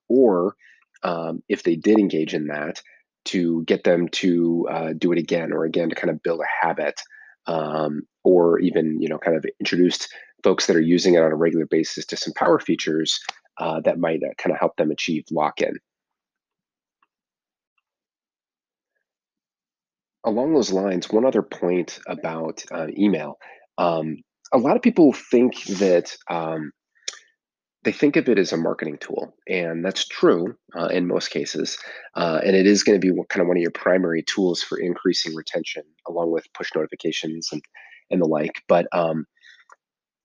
or 0.09 0.57
um, 1.03 1.43
if 1.49 1.63
they 1.63 1.77
did 1.77 1.99
engage 1.99 2.35
in 2.35 2.47
that, 2.47 2.81
to 3.27 3.63
get 3.65 3.85
them 3.85 4.09
to 4.09 4.67
uh, 4.71 4.93
do 4.97 5.13
it 5.13 5.19
again 5.19 5.53
or 5.53 5.65
again 5.65 5.89
to 5.91 5.95
kind 5.95 6.11
of 6.11 6.23
build 6.23 6.41
a 6.41 6.67
habit, 6.67 7.01
um, 7.47 8.03
or 8.23 8.59
even 8.61 9.01
you 9.01 9.09
know 9.09 9.19
kind 9.19 9.37
of 9.37 9.45
introduced 9.61 10.09
folks 10.43 10.67
that 10.67 10.77
are 10.77 10.81
using 10.81 11.15
it 11.15 11.23
on 11.23 11.33
a 11.33 11.37
regular 11.37 11.67
basis 11.67 12.05
to 12.05 12.17
some 12.17 12.33
power 12.35 12.59
features 12.59 13.19
uh, 13.59 13.81
that 13.81 13.99
might 13.99 14.23
uh, 14.23 14.35
kind 14.39 14.53
of 14.53 14.59
help 14.59 14.77
them 14.77 14.91
achieve 14.91 15.25
lock-in. 15.31 15.77
Along 20.25 20.55
those 20.55 20.73
lines, 20.73 21.11
one 21.11 21.27
other 21.27 21.43
point 21.43 21.99
about 22.07 22.65
uh, 22.73 22.87
email. 22.97 23.39
Um, 23.77 24.23
a 24.53 24.59
lot 24.59 24.77
of 24.77 24.83
people 24.83 25.13
think 25.13 25.63
that 25.65 26.17
um, 26.31 26.73
they 27.85 27.93
think 27.93 28.17
of 28.17 28.29
it 28.29 28.39
as 28.39 28.53
a 28.53 28.57
marketing 28.57 28.97
tool, 28.99 29.35
and 29.47 29.85
that's 29.85 30.09
true 30.09 30.57
uh, 30.77 30.87
in 30.87 31.07
most 31.07 31.29
cases. 31.29 31.79
Uh, 32.15 32.41
and 32.43 32.57
it 32.57 32.67
is 32.67 32.83
going 32.83 32.99
to 32.99 33.07
be 33.07 33.15
kind 33.29 33.43
of 33.43 33.49
one 33.49 33.59
of 33.59 33.63
your 33.63 33.71
primary 33.71 34.23
tools 34.23 34.63
for 34.63 34.79
increasing 34.79 35.35
retention, 35.35 35.83
along 36.09 36.31
with 36.31 36.47
push 36.55 36.71
notifications 36.75 37.49
and 37.53 37.63
and 38.11 38.23
the 38.23 38.27
like. 38.27 38.63
But 38.69 38.87
um, 38.93 39.27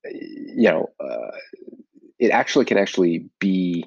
you 0.04 0.70
know, 0.70 0.86
uh, 0.98 1.30
it 2.20 2.30
actually 2.30 2.66
can 2.66 2.78
actually 2.78 3.26
be 3.40 3.84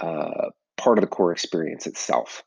uh, 0.00 0.48
part 0.76 0.98
of 0.98 1.02
the 1.02 1.08
core 1.08 1.30
experience 1.30 1.86
itself. 1.86 2.42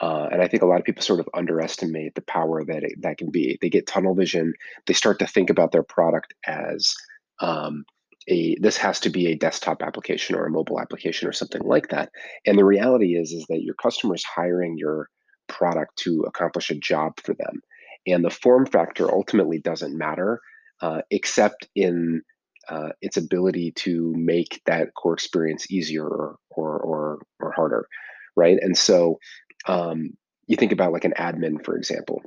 Uh, 0.00 0.28
and 0.30 0.42
I 0.42 0.48
think 0.48 0.62
a 0.62 0.66
lot 0.66 0.78
of 0.78 0.84
people 0.84 1.02
sort 1.02 1.20
of 1.20 1.28
underestimate 1.34 2.14
the 2.14 2.22
power 2.22 2.64
that 2.64 2.82
it, 2.82 3.00
that 3.02 3.18
can 3.18 3.30
be. 3.30 3.58
They 3.60 3.70
get 3.70 3.86
tunnel 3.86 4.14
vision. 4.14 4.52
They 4.86 4.94
start 4.94 5.18
to 5.20 5.26
think 5.26 5.48
about 5.48 5.72
their 5.72 5.82
product 5.82 6.34
as 6.46 6.92
um, 7.40 7.84
a 8.28 8.56
this 8.60 8.76
has 8.76 9.00
to 9.00 9.10
be 9.10 9.28
a 9.28 9.36
desktop 9.36 9.82
application 9.82 10.36
or 10.36 10.44
a 10.44 10.50
mobile 10.50 10.80
application 10.80 11.28
or 11.28 11.32
something 11.32 11.62
like 11.62 11.88
that. 11.88 12.10
And 12.46 12.58
the 12.58 12.64
reality 12.64 13.16
is 13.16 13.32
is 13.32 13.46
that 13.48 13.62
your 13.62 13.74
customer 13.74 14.14
is 14.14 14.24
hiring 14.24 14.76
your 14.76 15.08
product 15.48 15.96
to 15.98 16.22
accomplish 16.22 16.70
a 16.70 16.74
job 16.74 17.14
for 17.22 17.34
them, 17.34 17.62
and 18.06 18.24
the 18.24 18.30
form 18.30 18.66
factor 18.66 19.10
ultimately 19.10 19.58
doesn't 19.58 19.96
matter, 19.96 20.40
uh, 20.80 21.02
except 21.10 21.68
in 21.74 22.22
uh, 22.68 22.90
its 23.00 23.16
ability 23.16 23.72
to 23.72 24.12
make 24.16 24.60
that 24.66 24.94
core 24.94 25.14
experience 25.14 25.70
easier 25.70 26.06
or 26.06 26.36
or 26.50 27.18
or, 27.40 27.52
harder, 27.52 27.86
right? 28.36 28.58
And 28.60 28.76
so 28.76 29.18
um, 29.66 30.10
you 30.46 30.56
think 30.56 30.72
about 30.72 30.92
like 30.92 31.04
an 31.04 31.14
admin, 31.18 31.64
for 31.64 31.76
example 31.76 32.22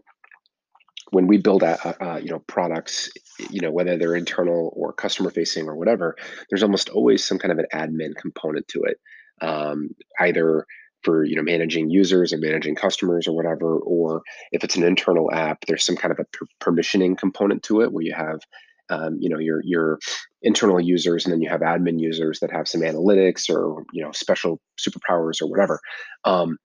when 1.12 1.28
we 1.28 1.38
build 1.38 1.64
a, 1.64 2.04
uh, 2.04 2.18
you 2.18 2.30
know 2.30 2.40
products 2.40 3.10
you 3.50 3.62
know 3.62 3.72
whether 3.72 3.98
they're 3.98 4.16
internal 4.16 4.74
or 4.76 4.94
customer 4.94 5.30
facing 5.30 5.68
or 5.68 5.76
whatever 5.76 6.16
there's 6.50 6.64
almost 6.64 6.90
always 6.90 7.24
some 7.24 7.38
kind 7.38 7.52
of 7.52 7.60
an 7.60 7.66
admin 7.74 8.16
component 8.16 8.68
to 8.68 8.84
it 8.84 8.98
um, 9.42 9.90
either 10.20 10.66
for 11.04 11.24
you 11.24 11.36
know 11.36 11.44
managing 11.44 11.90
users 11.90 12.34
or 12.34 12.38
managing 12.38 12.76
customers 12.76 13.28
or 13.28 13.36
whatever 13.36 13.78
or 13.78 14.24
if 14.52 14.64
it's 14.64 14.76
an 14.76 14.84
internal 14.84 15.32
app 15.32 15.64
there's 15.68 15.86
some 15.86 15.96
kind 15.96 16.12
of 16.12 16.20
a 16.20 16.26
per- 16.26 16.72
permissioning 16.72 17.18
component 17.18 17.62
to 17.64 17.82
it 17.82 17.92
where 17.92 18.04
you 18.04 18.14
have 18.14 18.40
um, 18.90 19.18
you 19.20 19.30
know 19.30 19.40
your 19.40 19.62
your 19.64 20.00
internal 20.42 20.80
users 20.80 21.26
and 21.26 21.34
then 21.34 21.42
you 21.42 21.50
have 21.50 21.62
admin 21.62 22.00
users 22.00 22.40
that 22.40 22.52
have 22.52 22.68
some 22.68 22.82
analytics 22.82 23.50
or 23.50 23.84
you 23.94 24.04
know 24.04 24.12
special 24.12 24.60
superpowers 24.80 25.42
or 25.42 25.48
whatever 25.48 25.80
um, 26.24 26.58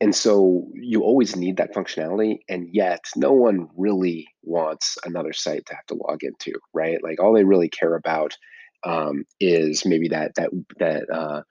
and 0.00 0.14
so 0.14 0.66
you 0.74 1.02
always 1.02 1.36
need 1.36 1.56
that 1.56 1.72
functionality, 1.72 2.40
and 2.48 2.68
yet 2.72 3.00
no 3.16 3.32
one 3.32 3.68
really 3.76 4.28
wants 4.42 4.98
another 5.04 5.32
site 5.32 5.64
to 5.66 5.74
have 5.74 5.86
to 5.86 5.94
log 5.94 6.22
into, 6.22 6.52
right? 6.74 7.02
Like 7.02 7.22
all 7.22 7.32
they 7.32 7.44
really 7.44 7.68
care 7.68 7.94
about 7.94 8.36
um, 8.84 9.24
is 9.40 9.86
maybe 9.86 10.08
that 10.08 10.34
that 10.34 10.50
that 10.78 11.04
uh, 11.10 11.42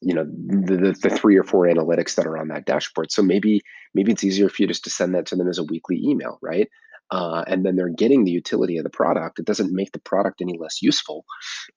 you 0.00 0.14
know 0.14 0.24
the, 0.24 0.76
the, 0.76 0.92
the 0.92 1.16
three 1.16 1.36
or 1.36 1.44
four 1.44 1.64
analytics 1.64 2.14
that 2.14 2.26
are 2.26 2.38
on 2.38 2.48
that 2.48 2.66
dashboard. 2.66 3.10
So 3.10 3.22
maybe 3.22 3.60
maybe 3.94 4.12
it's 4.12 4.24
easier 4.24 4.48
for 4.48 4.62
you 4.62 4.68
just 4.68 4.84
to 4.84 4.90
send 4.90 5.14
that 5.14 5.26
to 5.26 5.36
them 5.36 5.48
as 5.48 5.58
a 5.58 5.64
weekly 5.64 6.00
email, 6.02 6.38
right? 6.40 6.68
Uh, 7.10 7.44
and 7.46 7.64
then 7.64 7.76
they're 7.76 7.88
getting 7.88 8.24
the 8.24 8.32
utility 8.32 8.78
of 8.78 8.84
the 8.84 8.90
product. 8.90 9.38
It 9.38 9.44
doesn't 9.44 9.74
make 9.74 9.92
the 9.92 10.00
product 10.00 10.40
any 10.40 10.58
less 10.58 10.82
useful, 10.82 11.24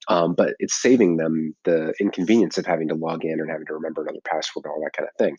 um, 0.07 0.33
but 0.35 0.55
it's 0.59 0.81
saving 0.81 1.17
them 1.17 1.55
the 1.65 1.93
inconvenience 1.99 2.57
of 2.57 2.65
having 2.65 2.87
to 2.89 2.95
log 2.95 3.23
in 3.23 3.39
and 3.39 3.49
having 3.49 3.67
to 3.67 3.75
remember 3.75 4.01
another 4.01 4.21
password 4.25 4.65
and 4.65 4.71
all 4.71 4.81
that 4.83 4.97
kind 4.97 5.07
of 5.07 5.17
thing. 5.23 5.37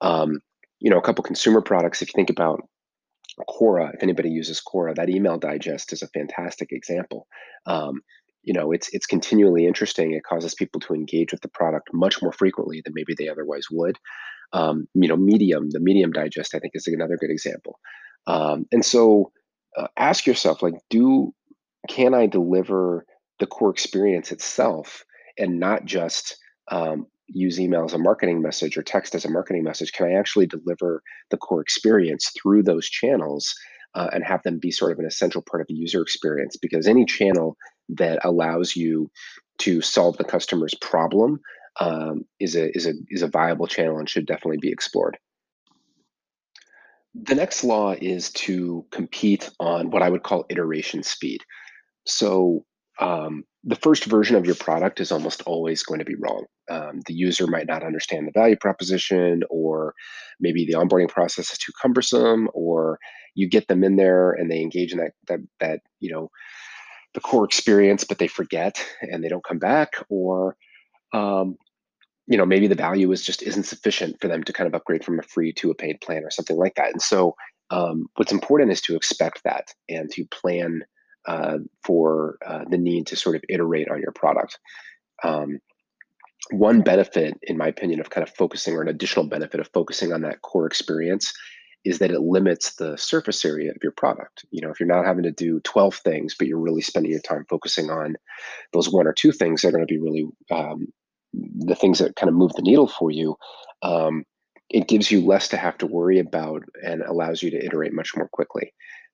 Um, 0.00 0.40
you 0.78 0.90
know, 0.90 0.98
a 0.98 1.02
couple 1.02 1.22
consumer 1.22 1.60
products, 1.60 2.02
if 2.02 2.08
you 2.08 2.12
think 2.16 2.30
about 2.30 2.62
Quora, 3.48 3.94
if 3.94 4.02
anybody 4.02 4.30
uses 4.30 4.62
Quora, 4.66 4.94
that 4.94 5.10
email 5.10 5.38
digest 5.38 5.92
is 5.92 6.02
a 6.02 6.08
fantastic 6.08 6.72
example. 6.72 7.26
Um, 7.66 8.00
you 8.42 8.54
know, 8.54 8.72
it's 8.72 8.88
it's 8.94 9.06
continually 9.06 9.66
interesting. 9.66 10.12
It 10.12 10.22
causes 10.22 10.54
people 10.54 10.80
to 10.82 10.94
engage 10.94 11.32
with 11.32 11.40
the 11.40 11.48
product 11.48 11.90
much 11.92 12.22
more 12.22 12.32
frequently 12.32 12.80
than 12.84 12.94
maybe 12.94 13.14
they 13.18 13.28
otherwise 13.28 13.66
would. 13.70 13.98
Um, 14.52 14.86
you 14.94 15.08
know, 15.08 15.16
Medium, 15.16 15.68
the 15.70 15.80
Medium 15.80 16.12
digest, 16.12 16.54
I 16.54 16.60
think 16.60 16.72
is 16.74 16.86
another 16.86 17.16
good 17.16 17.30
example. 17.30 17.78
Um, 18.26 18.66
and 18.72 18.84
so, 18.84 19.32
uh, 19.76 19.88
ask 19.96 20.26
yourself, 20.26 20.62
like, 20.62 20.74
do 20.90 21.32
can 21.88 22.14
I 22.14 22.26
deliver 22.26 23.06
the 23.38 23.46
core 23.46 23.70
experience 23.70 24.32
itself 24.32 25.04
and 25.38 25.60
not 25.60 25.84
just 25.84 26.36
um, 26.70 27.06
use 27.28 27.60
email 27.60 27.84
as 27.84 27.92
a 27.92 27.98
marketing 27.98 28.42
message 28.42 28.76
or 28.76 28.82
text 28.82 29.14
as 29.14 29.24
a 29.24 29.30
marketing 29.30 29.62
message? 29.62 29.92
Can 29.92 30.06
I 30.06 30.12
actually 30.12 30.46
deliver 30.46 31.02
the 31.30 31.36
core 31.36 31.60
experience 31.60 32.32
through 32.40 32.62
those 32.62 32.88
channels 32.88 33.54
uh, 33.94 34.08
and 34.12 34.24
have 34.24 34.42
them 34.42 34.58
be 34.58 34.70
sort 34.70 34.92
of 34.92 34.98
an 34.98 35.06
essential 35.06 35.42
part 35.42 35.60
of 35.60 35.66
the 35.68 35.74
user 35.74 36.02
experience 36.02 36.56
because 36.56 36.86
any 36.86 37.04
channel 37.04 37.56
that 37.88 38.18
allows 38.24 38.76
you 38.76 39.10
to 39.58 39.80
solve 39.80 40.16
the 40.16 40.24
customer's 40.24 40.74
problem 40.80 41.40
um, 41.80 42.24
is 42.40 42.56
a 42.56 42.74
is 42.76 42.86
a 42.86 42.92
is 43.10 43.22
a 43.22 43.28
viable 43.28 43.66
channel 43.66 43.98
and 43.98 44.08
should 44.08 44.26
definitely 44.26 44.58
be 44.58 44.70
explored. 44.70 45.18
The 47.22 47.34
next 47.34 47.64
law 47.64 47.92
is 47.92 48.30
to 48.32 48.84
compete 48.90 49.50
on 49.58 49.90
what 49.90 50.02
I 50.02 50.10
would 50.10 50.22
call 50.22 50.46
iteration 50.48 51.02
speed. 51.02 51.40
So 52.04 52.64
um, 53.00 53.44
the 53.64 53.76
first 53.76 54.04
version 54.04 54.36
of 54.36 54.46
your 54.46 54.54
product 54.54 55.00
is 55.00 55.10
almost 55.10 55.42
always 55.42 55.82
going 55.82 55.98
to 55.98 56.04
be 56.04 56.14
wrong. 56.14 56.44
Um, 56.70 57.00
the 57.06 57.14
user 57.14 57.46
might 57.46 57.66
not 57.66 57.84
understand 57.84 58.26
the 58.26 58.32
value 58.32 58.56
proposition, 58.56 59.42
or 59.50 59.94
maybe 60.40 60.64
the 60.64 60.74
onboarding 60.74 61.08
process 61.08 61.52
is 61.52 61.58
too 61.58 61.72
cumbersome, 61.80 62.48
or 62.54 62.98
you 63.34 63.48
get 63.48 63.68
them 63.68 63.84
in 63.84 63.96
there 63.96 64.32
and 64.32 64.50
they 64.50 64.60
engage 64.60 64.92
in 64.92 64.98
that 64.98 65.12
that 65.28 65.40
that 65.60 65.80
you 66.00 66.12
know 66.12 66.30
the 67.14 67.20
core 67.20 67.44
experience, 67.44 68.04
but 68.04 68.18
they 68.18 68.28
forget 68.28 68.84
and 69.00 69.22
they 69.22 69.28
don't 69.28 69.44
come 69.44 69.58
back, 69.58 69.92
or 70.08 70.56
um, 71.12 71.56
you 72.26 72.36
know 72.36 72.46
maybe 72.46 72.66
the 72.66 72.74
value 72.74 73.10
is 73.12 73.24
just 73.24 73.42
isn't 73.42 73.64
sufficient 73.64 74.20
for 74.20 74.28
them 74.28 74.42
to 74.44 74.52
kind 74.52 74.66
of 74.66 74.74
upgrade 74.74 75.04
from 75.04 75.18
a 75.18 75.22
free 75.22 75.52
to 75.54 75.70
a 75.70 75.74
paid 75.74 76.00
plan 76.00 76.24
or 76.24 76.30
something 76.30 76.56
like 76.56 76.74
that. 76.74 76.92
And 76.92 77.02
so 77.02 77.34
um, 77.70 78.06
what's 78.16 78.32
important 78.32 78.72
is 78.72 78.80
to 78.82 78.96
expect 78.96 79.42
that 79.44 79.72
and 79.88 80.10
to 80.12 80.24
plan 80.26 80.84
uh, 81.26 81.58
for 81.84 82.38
uh, 82.46 82.64
the 82.70 82.78
need 82.78 83.06
to 83.08 83.16
sort 83.16 83.36
of 83.36 83.42
iterate 83.48 83.88
on 83.90 84.00
your 84.00 84.12
product. 84.12 84.58
Um, 85.24 85.58
one 86.50 86.82
benefit, 86.82 87.34
in 87.42 87.56
my 87.56 87.66
opinion, 87.66 87.98
of 87.98 88.10
kind 88.10 88.26
of 88.26 88.32
focusing, 88.34 88.74
or 88.74 88.82
an 88.82 88.88
additional 88.88 89.26
benefit 89.26 89.58
of 89.58 89.68
focusing 89.72 90.12
on 90.12 90.22
that 90.22 90.42
core 90.42 90.66
experience, 90.66 91.32
is 91.84 91.98
that 91.98 92.10
it 92.10 92.20
limits 92.20 92.76
the 92.76 92.96
surface 92.96 93.44
area 93.44 93.70
of 93.70 93.78
your 93.82 93.92
product. 93.92 94.44
You 94.50 94.60
know, 94.60 94.70
if 94.70 94.78
you're 94.78 94.88
not 94.88 95.04
having 95.04 95.24
to 95.24 95.32
do 95.32 95.60
12 95.60 95.96
things, 95.96 96.34
but 96.38 96.46
you're 96.46 96.58
really 96.58 96.82
spending 96.82 97.12
your 97.12 97.20
time 97.20 97.46
focusing 97.48 97.90
on 97.90 98.16
those 98.72 98.90
one 98.90 99.06
or 99.06 99.12
two 99.12 99.32
things 99.32 99.62
that 99.62 99.68
are 99.68 99.72
going 99.72 99.86
to 99.86 99.92
be 99.92 100.00
really 100.00 100.26
um, 100.50 100.88
the 101.58 101.74
things 101.74 101.98
that 101.98 102.16
kind 102.16 102.28
of 102.28 102.34
move 102.34 102.52
the 102.54 102.62
needle 102.62 102.86
for 102.88 103.10
you, 103.10 103.36
um, 103.82 104.24
it 104.70 104.88
gives 104.88 105.10
you 105.10 105.24
less 105.24 105.48
to 105.48 105.56
have 105.56 105.78
to 105.78 105.86
worry 105.86 106.18
about 106.18 106.62
and 106.82 107.02
allows 107.02 107.42
you 107.42 107.50
to 107.50 107.64
iterate 107.64 107.92
much 107.92 108.16
more 108.16 108.28
quickly. 108.32 108.72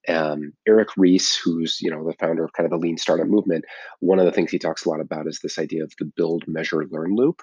Um, 0.08 0.52
Eric 0.66 0.88
Ries, 0.96 1.36
who's 1.36 1.78
you 1.80 1.90
know 1.90 2.04
the 2.04 2.14
founder 2.18 2.44
of 2.44 2.52
kind 2.54 2.64
of 2.64 2.70
the 2.72 2.84
lean 2.84 2.98
startup 2.98 3.28
movement, 3.28 3.64
one 4.00 4.18
of 4.18 4.24
the 4.24 4.32
things 4.32 4.50
he 4.50 4.58
talks 4.58 4.84
a 4.84 4.88
lot 4.88 5.00
about 5.00 5.28
is 5.28 5.38
this 5.40 5.58
idea 5.58 5.84
of 5.84 5.92
the 5.98 6.10
build, 6.16 6.44
measure, 6.48 6.84
learn 6.90 7.14
loop, 7.14 7.40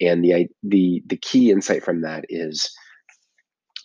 and 0.00 0.24
the 0.24 0.48
the 0.62 1.02
the 1.06 1.16
key 1.16 1.50
insight 1.50 1.84
from 1.84 2.00
that 2.02 2.24
is 2.28 2.72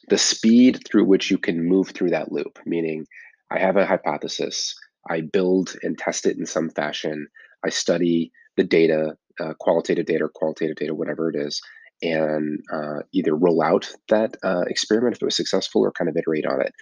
the 0.09 0.17
speed 0.17 0.81
through 0.87 1.05
which 1.05 1.29
you 1.29 1.37
can 1.37 1.67
move 1.67 1.89
through 1.89 2.11
that 2.11 2.31
loop. 2.31 2.57
Meaning, 2.65 3.05
I 3.51 3.59
have 3.59 3.77
a 3.77 3.85
hypothesis, 3.85 4.75
I 5.09 5.21
build 5.21 5.75
and 5.83 5.97
test 5.97 6.25
it 6.25 6.37
in 6.37 6.47
some 6.47 6.69
fashion, 6.71 7.27
I 7.63 7.69
study 7.69 8.31
the 8.57 8.63
data, 8.63 9.17
uh, 9.39 9.53
qualitative 9.59 10.05
data 10.05 10.25
or 10.25 10.29
qualitative 10.33 10.75
data, 10.75 10.95
whatever 10.95 11.29
it 11.29 11.35
is, 11.35 11.61
and 12.01 12.59
uh, 12.73 12.99
either 13.13 13.35
roll 13.35 13.61
out 13.61 13.91
that 14.09 14.37
uh, 14.43 14.63
experiment 14.67 15.15
if 15.15 15.21
it 15.21 15.25
was 15.25 15.35
successful 15.35 15.81
or 15.81 15.91
kind 15.91 16.09
of 16.09 16.17
iterate 16.17 16.45
on 16.45 16.61
it 16.61 16.73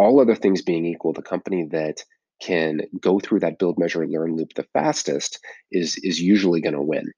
all 0.00 0.18
other 0.18 0.34
things 0.34 0.62
being 0.62 0.86
equal, 0.86 1.12
the 1.12 1.22
company 1.22 1.68
that 1.70 2.02
can 2.40 2.80
go 3.02 3.20
through 3.20 3.40
that 3.40 3.58
build, 3.58 3.78
measure, 3.78 4.06
learn 4.06 4.34
loop 4.34 4.54
the 4.54 4.66
fastest 4.72 5.38
is 5.70 5.96
is 6.02 6.18
usually 6.18 6.62
going 6.62 6.74
to 6.74 6.82
win, 6.82 7.12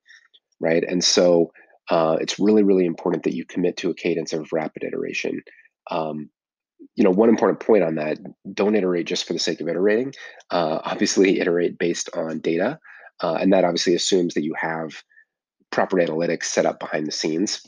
right? 0.58 0.82
And 0.82 1.02
so 1.04 1.52
uh, 1.90 2.16
it's 2.20 2.40
really 2.40 2.64
really 2.64 2.84
important 2.84 3.22
that 3.22 3.36
you 3.36 3.46
commit 3.46 3.76
to 3.78 3.90
a 3.90 3.94
cadence 3.94 4.32
of 4.32 4.52
rapid 4.52 4.82
iteration. 4.82 5.42
Um, 5.92 6.28
you 6.96 7.04
know, 7.04 7.10
one 7.10 7.28
important 7.28 7.60
point 7.60 7.84
on 7.84 7.94
that: 7.94 8.18
don't 8.52 8.74
iterate 8.74 9.06
just 9.06 9.28
for 9.28 9.32
the 9.32 9.38
sake 9.38 9.60
of 9.60 9.68
iterating. 9.68 10.12
Uh, 10.50 10.80
obviously, 10.84 11.38
iterate 11.44 11.78
based 11.78 12.10
on 12.14 12.40
data, 12.40 12.80
uh, 13.22 13.34
and 13.34 13.52
that 13.52 13.64
obviously 13.64 13.94
assumes 13.94 14.34
that 14.34 14.44
you 14.44 14.54
have 14.58 15.02
proper 15.70 15.96
analytics 15.96 16.44
set 16.44 16.66
up 16.66 16.78
behind 16.78 17.06
the 17.06 17.12
scenes 17.12 17.62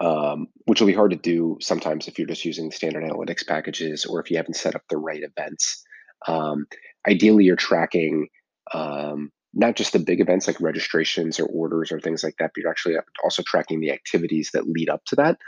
um, 0.00 0.48
which 0.64 0.80
will 0.80 0.86
be 0.86 0.94
hard 0.94 1.12
to 1.12 1.16
do 1.16 1.56
sometimes 1.60 2.08
if 2.08 2.18
you're 2.18 2.26
just 2.26 2.44
using 2.44 2.70
standard 2.70 3.04
analytics 3.04 3.46
packages 3.46 4.04
or 4.04 4.20
if 4.20 4.30
you 4.30 4.36
haven't 4.36 4.54
set 4.54 4.74
up 4.74 4.82
the 4.90 4.96
right 4.96 5.22
events. 5.22 5.84
Um, 6.26 6.66
ideally, 7.08 7.44
you're 7.44 7.56
tracking 7.56 8.28
um, 8.74 9.30
not 9.54 9.76
just 9.76 9.92
the 9.92 9.98
big 9.98 10.20
events 10.20 10.46
like 10.46 10.60
registrations 10.60 11.38
or 11.40 11.46
orders 11.46 11.92
or 11.92 12.00
things 12.00 12.22
like 12.22 12.34
that, 12.38 12.50
but 12.54 12.62
you're 12.62 12.70
actually 12.70 12.96
also 13.22 13.42
tracking 13.46 13.80
the 13.80 13.92
activities 13.92 14.50
that 14.52 14.68
lead 14.68 14.90
up 14.90 15.04
to 15.06 15.16
that. 15.16 15.38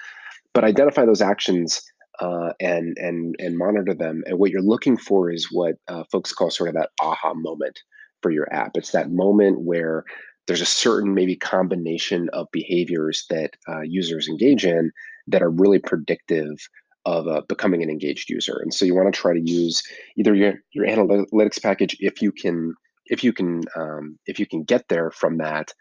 But 0.54 0.64
identify 0.64 1.04
those 1.04 1.20
actions 1.20 1.82
uh, 2.20 2.52
and 2.58 2.96
and 2.98 3.36
and 3.38 3.58
monitor 3.58 3.94
them. 3.94 4.22
And 4.26 4.38
what 4.38 4.50
you're 4.50 4.62
looking 4.62 4.96
for 4.96 5.30
is 5.30 5.48
what 5.52 5.76
uh, 5.88 6.04
folks 6.10 6.32
call 6.32 6.50
sort 6.50 6.70
of 6.70 6.74
that 6.76 6.90
aha 7.00 7.34
moment 7.34 7.78
for 8.22 8.30
your 8.30 8.52
app. 8.52 8.76
It's 8.76 8.92
that 8.92 9.10
moment 9.10 9.60
where 9.60 10.04
there's 10.46 10.60
a 10.60 10.66
certain 10.66 11.14
maybe 11.14 11.36
combination 11.36 12.28
of 12.32 12.48
behaviors 12.52 13.26
that 13.30 13.50
uh, 13.68 13.82
users 13.82 14.28
engage 14.28 14.64
in 14.64 14.90
that 15.26 15.42
are 15.42 15.50
really 15.50 15.78
predictive 15.78 16.56
of 17.04 17.28
uh, 17.28 17.42
becoming 17.48 17.82
an 17.82 17.90
engaged 17.90 18.30
user. 18.30 18.58
And 18.60 18.72
so 18.72 18.84
you 18.84 18.94
want 18.94 19.12
to 19.12 19.18
try 19.18 19.32
to 19.32 19.40
use 19.40 19.82
either 20.16 20.34
your 20.34 20.54
your 20.72 20.86
analytics 20.86 21.62
package 21.62 21.96
if 22.00 22.20
you 22.20 22.32
can 22.32 22.74
if 23.06 23.22
you 23.22 23.32
can 23.32 23.62
um, 23.76 24.18
if 24.26 24.38
you 24.38 24.46
can 24.46 24.64
get 24.64 24.88
there 24.88 25.10
from 25.10 25.38
that, 25.38 25.72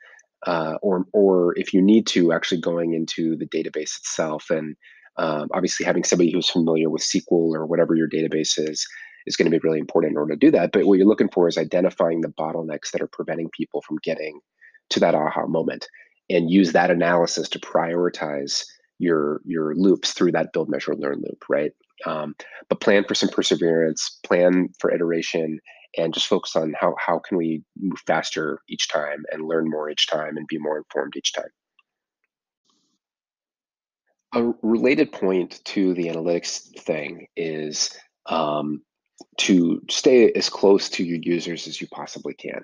uh, 0.45 0.75
or 0.81 1.05
or 1.13 1.57
if 1.57 1.73
you 1.73 1.81
need 1.81 2.07
to 2.07 2.33
actually 2.33 2.61
going 2.61 2.93
into 2.93 3.35
the 3.37 3.47
database 3.47 3.97
itself 3.97 4.49
and 4.49 4.75
um, 5.17 5.47
obviously 5.53 5.85
having 5.85 6.03
somebody 6.03 6.31
who's 6.31 6.49
familiar 6.49 6.89
with 6.89 7.01
SQL 7.01 7.53
or 7.55 7.65
whatever 7.65 7.95
your 7.95 8.09
database 8.09 8.57
is 8.57 8.85
is 9.27 9.35
going 9.35 9.51
to 9.51 9.55
be 9.55 9.61
really 9.63 9.79
important 9.79 10.11
in 10.11 10.17
order 10.17 10.33
to 10.33 10.39
do 10.39 10.51
that. 10.51 10.71
But 10.71 10.85
what 10.85 10.97
you're 10.97 11.07
looking 11.07 11.29
for 11.29 11.47
is 11.47 11.57
identifying 11.57 12.21
the 12.21 12.29
bottlenecks 12.29 12.91
that 12.91 13.01
are 13.01 13.07
preventing 13.07 13.49
people 13.49 13.81
from 13.81 13.97
getting 14.01 14.39
to 14.89 14.99
that 15.01 15.15
aha 15.15 15.45
moment 15.45 15.87
and 16.29 16.49
use 16.49 16.71
that 16.71 16.91
analysis 16.91 17.49
to 17.49 17.59
prioritize 17.59 18.65
your 18.99 19.41
your 19.45 19.75
loops 19.75 20.13
through 20.13 20.31
that 20.31 20.51
build 20.53 20.69
measure 20.69 20.95
learn 20.95 21.21
loop 21.21 21.43
right 21.49 21.71
um, 22.05 22.35
but 22.69 22.79
plan 22.79 23.03
for 23.07 23.15
some 23.15 23.29
perseverance 23.29 24.19
plan 24.25 24.69
for 24.79 24.91
iteration 24.91 25.59
and 25.97 26.13
just 26.13 26.27
focus 26.27 26.55
on 26.55 26.73
how 26.79 26.95
how 26.97 27.19
can 27.19 27.37
we 27.37 27.61
move 27.77 27.99
faster 28.07 28.59
each 28.69 28.87
time 28.87 29.23
and 29.31 29.47
learn 29.47 29.69
more 29.69 29.89
each 29.89 30.07
time 30.07 30.37
and 30.37 30.47
be 30.47 30.57
more 30.57 30.77
informed 30.77 31.13
each 31.15 31.33
time 31.33 31.49
a 34.33 34.51
related 34.61 35.11
point 35.11 35.63
to 35.63 35.93
the 35.93 36.07
analytics 36.07 36.77
thing 36.79 37.27
is 37.35 37.95
um, 38.25 38.81
to 39.37 39.81
stay 39.89 40.31
as 40.33 40.49
close 40.49 40.89
to 40.89 41.03
your 41.03 41.19
users 41.21 41.67
as 41.67 41.81
you 41.81 41.87
possibly 41.87 42.33
can 42.33 42.63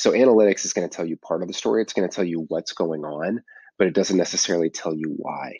so 0.00 0.12
analytics 0.12 0.64
is 0.64 0.72
going 0.72 0.88
to 0.88 0.96
tell 0.96 1.04
you 1.04 1.18
part 1.18 1.42
of 1.42 1.48
the 1.48 1.52
story. 1.52 1.82
It's 1.82 1.92
going 1.92 2.08
to 2.08 2.14
tell 2.14 2.24
you 2.24 2.46
what's 2.48 2.72
going 2.72 3.04
on, 3.04 3.42
but 3.76 3.86
it 3.86 3.92
doesn't 3.92 4.16
necessarily 4.16 4.70
tell 4.70 4.94
you 4.94 5.12
why. 5.18 5.58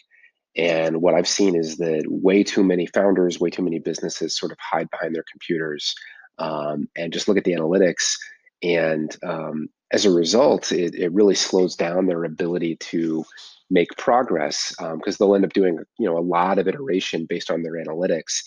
And 0.56 1.02
what 1.02 1.14
I've 1.14 1.28
seen 1.28 1.54
is 1.54 1.76
that 1.76 2.04
way 2.08 2.42
too 2.42 2.64
many 2.64 2.86
founders, 2.86 3.38
way 3.38 3.50
too 3.50 3.60
many 3.60 3.80
businesses 3.80 4.38
sort 4.38 4.50
of 4.50 4.56
hide 4.58 4.88
behind 4.90 5.14
their 5.14 5.26
computers 5.30 5.94
um, 6.38 6.88
and 6.96 7.12
just 7.12 7.28
look 7.28 7.36
at 7.36 7.44
the 7.44 7.52
analytics. 7.52 8.16
And 8.62 9.14
um, 9.22 9.68
as 9.92 10.06
a 10.06 10.10
result, 10.10 10.72
it, 10.72 10.94
it 10.94 11.12
really 11.12 11.34
slows 11.34 11.76
down 11.76 12.06
their 12.06 12.24
ability 12.24 12.76
to 12.76 13.26
make 13.68 13.94
progress 13.98 14.74
because 14.78 15.20
um, 15.20 15.26
they'll 15.26 15.34
end 15.34 15.44
up 15.44 15.52
doing 15.52 15.78
you 15.98 16.08
know 16.08 16.16
a 16.16 16.24
lot 16.24 16.58
of 16.58 16.66
iteration 16.66 17.26
based 17.28 17.50
on 17.50 17.62
their 17.62 17.74
analytics 17.74 18.40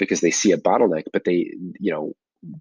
because 0.00 0.20
they 0.20 0.32
see 0.32 0.50
a 0.50 0.58
bottleneck, 0.58 1.04
but 1.12 1.24
they 1.24 1.52
you 1.78 1.92
know 1.92 2.12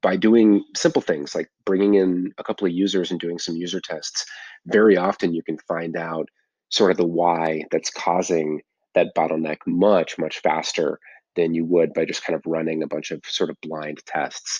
by 0.01 0.15
doing 0.15 0.63
simple 0.75 1.01
things 1.01 1.33
like 1.33 1.49
bringing 1.65 1.95
in 1.95 2.33
a 2.37 2.43
couple 2.43 2.67
of 2.67 2.73
users 2.73 3.11
and 3.11 3.19
doing 3.19 3.39
some 3.39 3.55
user 3.55 3.79
tests, 3.79 4.25
very 4.67 4.97
often 4.97 5.33
you 5.33 5.41
can 5.41 5.57
find 5.67 5.95
out 5.95 6.27
sort 6.69 6.91
of 6.91 6.97
the 6.97 7.05
why 7.05 7.63
that's 7.71 7.89
causing 7.89 8.61
that 8.93 9.15
bottleneck 9.15 9.57
much, 9.65 10.17
much 10.17 10.39
faster 10.39 10.99
than 11.35 11.53
you 11.53 11.65
would 11.65 11.93
by 11.93 12.05
just 12.05 12.23
kind 12.23 12.35
of 12.35 12.41
running 12.45 12.83
a 12.83 12.87
bunch 12.87 13.11
of 13.11 13.21
sort 13.25 13.49
of 13.49 13.55
blind 13.61 13.99
tests. 14.05 14.59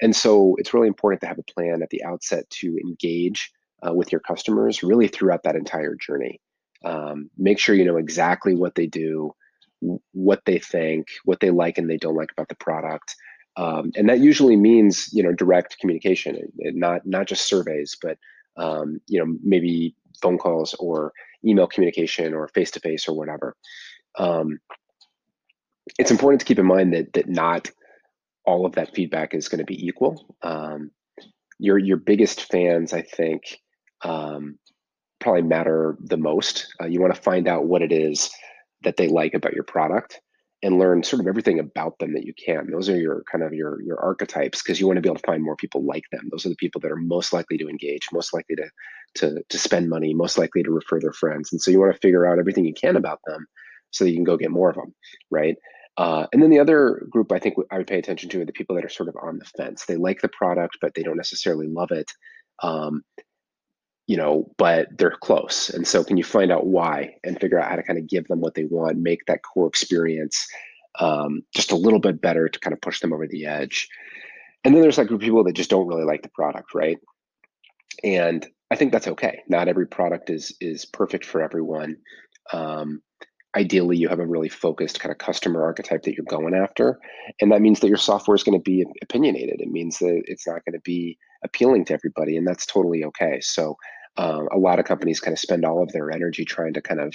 And 0.00 0.14
so 0.14 0.54
it's 0.58 0.74
really 0.74 0.88
important 0.88 1.20
to 1.22 1.26
have 1.26 1.38
a 1.38 1.52
plan 1.54 1.82
at 1.82 1.90
the 1.90 2.04
outset 2.04 2.48
to 2.50 2.76
engage 2.84 3.50
uh, 3.86 3.92
with 3.92 4.12
your 4.12 4.20
customers 4.20 4.82
really 4.82 5.08
throughout 5.08 5.44
that 5.44 5.56
entire 5.56 5.94
journey. 5.94 6.40
Um, 6.84 7.30
make 7.36 7.58
sure 7.58 7.74
you 7.74 7.84
know 7.84 7.96
exactly 7.96 8.54
what 8.54 8.74
they 8.74 8.86
do, 8.86 9.32
what 10.12 10.42
they 10.44 10.58
think, 10.58 11.08
what 11.24 11.40
they 11.40 11.50
like 11.50 11.78
and 11.78 11.88
they 11.88 11.96
don't 11.96 12.16
like 12.16 12.32
about 12.32 12.48
the 12.48 12.56
product, 12.56 13.14
um, 13.56 13.90
and 13.96 14.08
that 14.08 14.20
usually 14.20 14.56
means 14.56 15.12
you 15.12 15.22
know 15.22 15.32
direct 15.32 15.78
communication, 15.78 16.40
not 16.56 17.04
not 17.04 17.26
just 17.26 17.46
surveys, 17.46 17.96
but 18.00 18.16
um, 18.56 19.00
you 19.06 19.18
know 19.18 19.36
maybe 19.42 19.94
phone 20.22 20.38
calls 20.38 20.74
or 20.74 21.12
email 21.44 21.66
communication 21.66 22.34
or 22.34 22.48
face 22.48 22.70
to 22.72 22.80
face 22.80 23.08
or 23.08 23.16
whatever. 23.16 23.56
Um, 24.16 24.60
it's 25.98 26.10
important 26.10 26.40
to 26.40 26.46
keep 26.46 26.58
in 26.58 26.66
mind 26.66 26.92
that 26.92 27.12
that 27.14 27.28
not 27.28 27.70
all 28.44 28.64
of 28.64 28.76
that 28.76 28.94
feedback 28.94 29.34
is 29.34 29.48
going 29.48 29.58
to 29.58 29.64
be 29.64 29.86
equal. 29.86 30.36
Um, 30.42 30.92
your 31.58 31.78
your 31.78 31.96
biggest 31.96 32.50
fans, 32.50 32.92
I 32.92 33.02
think, 33.02 33.60
um, 34.02 34.58
probably 35.20 35.42
matter 35.42 35.96
the 36.00 36.16
most. 36.16 36.72
Uh, 36.80 36.86
you 36.86 37.00
want 37.00 37.14
to 37.14 37.20
find 37.20 37.48
out 37.48 37.66
what 37.66 37.82
it 37.82 37.90
is 37.90 38.30
that 38.82 38.96
they 38.96 39.08
like 39.08 39.34
about 39.34 39.54
your 39.54 39.64
product 39.64 40.20
and 40.62 40.78
learn 40.78 41.04
sort 41.04 41.20
of 41.20 41.28
everything 41.28 41.60
about 41.60 41.98
them 41.98 42.14
that 42.14 42.24
you 42.24 42.34
can. 42.34 42.70
Those 42.70 42.88
are 42.88 42.98
your 42.98 43.22
kind 43.30 43.44
of 43.44 43.52
your 43.52 43.80
your 43.82 44.00
archetypes 44.00 44.62
because 44.62 44.80
you 44.80 44.86
want 44.86 44.96
to 44.96 45.00
be 45.00 45.08
able 45.08 45.20
to 45.20 45.26
find 45.26 45.42
more 45.42 45.56
people 45.56 45.84
like 45.84 46.04
them. 46.10 46.28
Those 46.30 46.46
are 46.46 46.48
the 46.48 46.56
people 46.56 46.80
that 46.80 46.90
are 46.90 46.96
most 46.96 47.32
likely 47.32 47.58
to 47.58 47.68
engage, 47.68 48.08
most 48.12 48.34
likely 48.34 48.56
to 48.56 48.68
to 49.16 49.42
to 49.48 49.58
spend 49.58 49.88
money, 49.88 50.14
most 50.14 50.36
likely 50.36 50.62
to 50.62 50.70
refer 50.70 51.00
their 51.00 51.12
friends. 51.12 51.52
And 51.52 51.60
so 51.60 51.70
you 51.70 51.78
want 51.78 51.92
to 51.94 52.00
figure 52.00 52.26
out 52.26 52.38
everything 52.38 52.64
you 52.64 52.74
can 52.74 52.96
about 52.96 53.20
them 53.26 53.46
so 53.90 54.04
that 54.04 54.10
you 54.10 54.16
can 54.16 54.24
go 54.24 54.36
get 54.36 54.50
more 54.50 54.70
of 54.70 54.76
them, 54.76 54.94
right? 55.30 55.56
Uh, 55.96 56.26
and 56.32 56.42
then 56.42 56.50
the 56.50 56.60
other 56.60 57.06
group 57.10 57.32
I 57.32 57.38
think 57.38 57.56
I 57.70 57.78
would 57.78 57.86
pay 57.86 57.98
attention 57.98 58.28
to 58.30 58.42
are 58.42 58.44
the 58.44 58.52
people 58.52 58.76
that 58.76 58.84
are 58.84 58.90
sort 58.90 59.08
of 59.08 59.16
on 59.20 59.38
the 59.38 59.44
fence. 59.44 59.84
They 59.84 59.96
like 59.96 60.20
the 60.20 60.28
product, 60.28 60.78
but 60.80 60.94
they 60.94 61.02
don't 61.02 61.16
necessarily 61.16 61.66
love 61.66 61.90
it. 61.90 62.10
Um, 62.62 63.02
you 64.08 64.16
know, 64.16 64.50
but 64.56 64.88
they're 64.98 65.16
close. 65.20 65.68
And 65.68 65.86
so, 65.86 66.02
can 66.02 66.16
you 66.16 66.24
find 66.24 66.50
out 66.50 66.66
why 66.66 67.14
and 67.22 67.38
figure 67.38 67.60
out 67.60 67.68
how 67.68 67.76
to 67.76 67.82
kind 67.82 67.98
of 67.98 68.08
give 68.08 68.26
them 68.26 68.40
what 68.40 68.54
they 68.54 68.64
want, 68.64 68.98
make 68.98 69.26
that 69.26 69.42
core 69.42 69.68
experience 69.68 70.48
um, 70.98 71.42
just 71.54 71.70
a 71.70 71.76
little 71.76 72.00
bit 72.00 72.20
better 72.20 72.48
to 72.48 72.58
kind 72.58 72.72
of 72.72 72.80
push 72.80 73.00
them 73.00 73.12
over 73.12 73.28
the 73.28 73.46
edge? 73.46 73.86
And 74.64 74.74
then 74.74 74.82
there's 74.82 74.98
like 74.98 75.08
group 75.08 75.20
people 75.20 75.44
that 75.44 75.54
just 75.54 75.70
don't 75.70 75.86
really 75.86 76.04
like 76.04 76.22
the 76.22 76.30
product, 76.30 76.74
right? 76.74 76.98
And 78.02 78.44
I 78.70 78.76
think 78.76 78.92
that's 78.92 79.06
okay. 79.08 79.42
Not 79.46 79.68
every 79.68 79.86
product 79.86 80.30
is 80.30 80.56
is 80.60 80.86
perfect 80.86 81.26
for 81.26 81.42
everyone. 81.42 81.98
Um, 82.52 83.02
ideally 83.56 83.96
you 83.96 84.08
have 84.08 84.20
a 84.20 84.26
really 84.26 84.48
focused 84.48 85.00
kind 85.00 85.10
of 85.10 85.18
customer 85.18 85.62
archetype 85.62 86.02
that 86.02 86.14
you're 86.14 86.24
going 86.26 86.54
after 86.54 86.98
and 87.40 87.50
that 87.50 87.62
means 87.62 87.80
that 87.80 87.88
your 87.88 87.96
software 87.96 88.34
is 88.34 88.42
going 88.42 88.58
to 88.58 88.62
be 88.62 88.84
opinionated 89.02 89.60
it 89.60 89.68
means 89.68 89.98
that 89.98 90.22
it's 90.26 90.46
not 90.46 90.62
going 90.64 90.74
to 90.74 90.80
be 90.84 91.18
appealing 91.42 91.84
to 91.84 91.94
everybody 91.94 92.36
and 92.36 92.46
that's 92.46 92.66
totally 92.66 93.02
okay 93.02 93.40
so 93.40 93.74
uh, 94.18 94.44
a 94.52 94.58
lot 94.58 94.78
of 94.78 94.84
companies 94.84 95.20
kind 95.20 95.32
of 95.32 95.38
spend 95.38 95.64
all 95.64 95.82
of 95.82 95.92
their 95.92 96.10
energy 96.10 96.44
trying 96.44 96.74
to 96.74 96.82
kind 96.82 97.00
of 97.00 97.14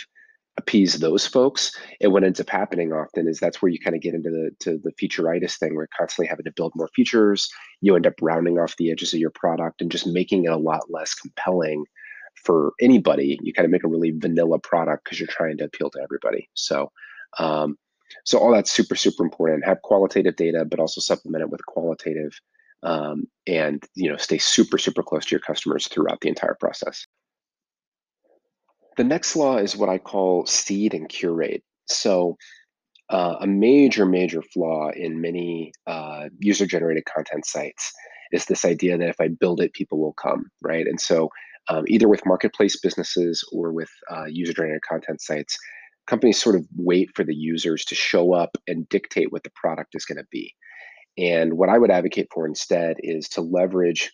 appease 0.58 1.00
those 1.00 1.26
folks 1.26 1.72
and 2.00 2.14
what 2.14 2.24
ends 2.24 2.40
up 2.40 2.48
happening 2.48 2.94
often 2.94 3.28
is 3.28 3.40
that's 3.40 3.60
where 3.60 3.72
you 3.72 3.80
kind 3.80 3.96
of 3.96 4.04
get 4.04 4.14
into 4.14 4.30
the 4.30 4.52
to 4.60 4.80
the 4.84 4.92
featureitis 5.02 5.58
thing 5.58 5.76
where 5.76 5.88
constantly 5.98 6.28
having 6.28 6.46
to 6.46 6.52
build 6.52 6.72
more 6.76 6.90
features 6.96 7.50
you 7.82 7.96
end 7.96 8.06
up 8.06 8.14
rounding 8.22 8.60
off 8.60 8.78
the 8.78 8.92
edges 8.92 9.16
of 9.16 9.20
your 9.20 9.32
product 9.32 9.82
and 9.82 9.92
just 9.92 10.06
making 10.06 10.46
it 10.46 10.52
a 10.52 10.58
lot 10.58 10.84
less 10.92 11.16
compelling 11.16 11.84
for 12.36 12.74
anybody, 12.82 13.40
you 13.42 13.54
kind 13.54 13.66
of 13.66 13.72
make 13.72 13.84
a 13.84 13.88
really 13.88 14.12
vanilla 14.12 14.60
product 14.60 15.04
because 15.04 15.20
you're 15.20 15.28
trying 15.28 15.58
to 15.58 15.66
appeal 15.66 15.90
to 15.92 16.02
everybody. 16.02 16.50
So, 16.54 16.92
um, 17.40 17.78
so 18.26 18.38
all 18.38 18.52
that's 18.52 18.72
super, 18.72 18.96
super 18.96 19.24
important. 19.24 19.66
Have 19.66 19.82
qualitative 19.82 20.36
data, 20.36 20.66
but 20.66 20.80
also 20.80 21.02
supplement 21.02 21.42
it 21.42 21.50
with 21.50 21.66
qualitative, 21.66 22.34
um, 22.84 23.26
and 23.48 23.84
you 23.96 24.10
know, 24.10 24.18
stay 24.18 24.38
super, 24.38 24.78
super 24.78 25.04
close 25.04 25.26
to 25.26 25.32
your 25.32 25.40
customers 25.40 25.88
throughout 25.88 26.22
the 26.22 26.30
entire 26.30 26.56
process. 26.60 27.06
The 28.98 29.04
next 29.04 29.36
law 29.36 29.58
is 29.58 29.76
what 29.76 29.90
I 29.90 29.98
call 29.98 30.46
seed 30.46 30.94
and 30.94 31.10
curate. 31.10 31.64
So, 31.88 32.38
uh, 33.10 33.36
a 33.42 33.48
major, 33.48 34.06
major 34.06 34.42
flaw 34.42 34.90
in 34.90 35.20
many 35.20 35.72
uh, 35.88 36.30
user-generated 36.40 37.06
content 37.06 37.46
sites 37.46 37.92
is 38.32 38.46
this 38.46 38.66
idea 38.66 38.98
that 38.98 39.10
if 39.10 39.20
I 39.20 39.28
build 39.28 39.62
it, 39.62 39.74
people 39.74 40.00
will 40.00 40.14
come, 40.14 40.50
right? 40.62 40.88
And 40.88 41.00
so 41.00 41.30
um, 41.70 41.86
either 41.88 42.10
with 42.10 42.26
marketplace 42.26 42.80
businesses 42.80 43.44
or 43.52 43.72
with 43.72 43.90
uh, 44.12 44.26
user 44.26 44.54
generated 44.54 44.82
content 44.82 45.22
sites, 45.22 45.58
companies 46.08 46.42
sort 46.42 46.56
of 46.56 46.66
wait 46.76 47.10
for 47.16 47.24
the 47.24 47.36
users 47.36 47.86
to 47.86 47.96
show 47.96 48.34
up 48.34 48.58
and 48.68 48.90
dictate 48.90 49.32
what 49.32 49.44
the 49.44 49.52
product 49.56 49.96
is 49.96 50.06
going 50.06 50.18
to 50.18 50.28
be. 50.32 50.54
And 51.18 51.58
what 51.58 51.70
I 51.70 51.78
would 51.78 51.92
advocate 51.92 52.30
for 52.34 52.48
instead 52.48 52.98
is 53.00 53.30
to 53.30 53.42
leverage 53.42 54.12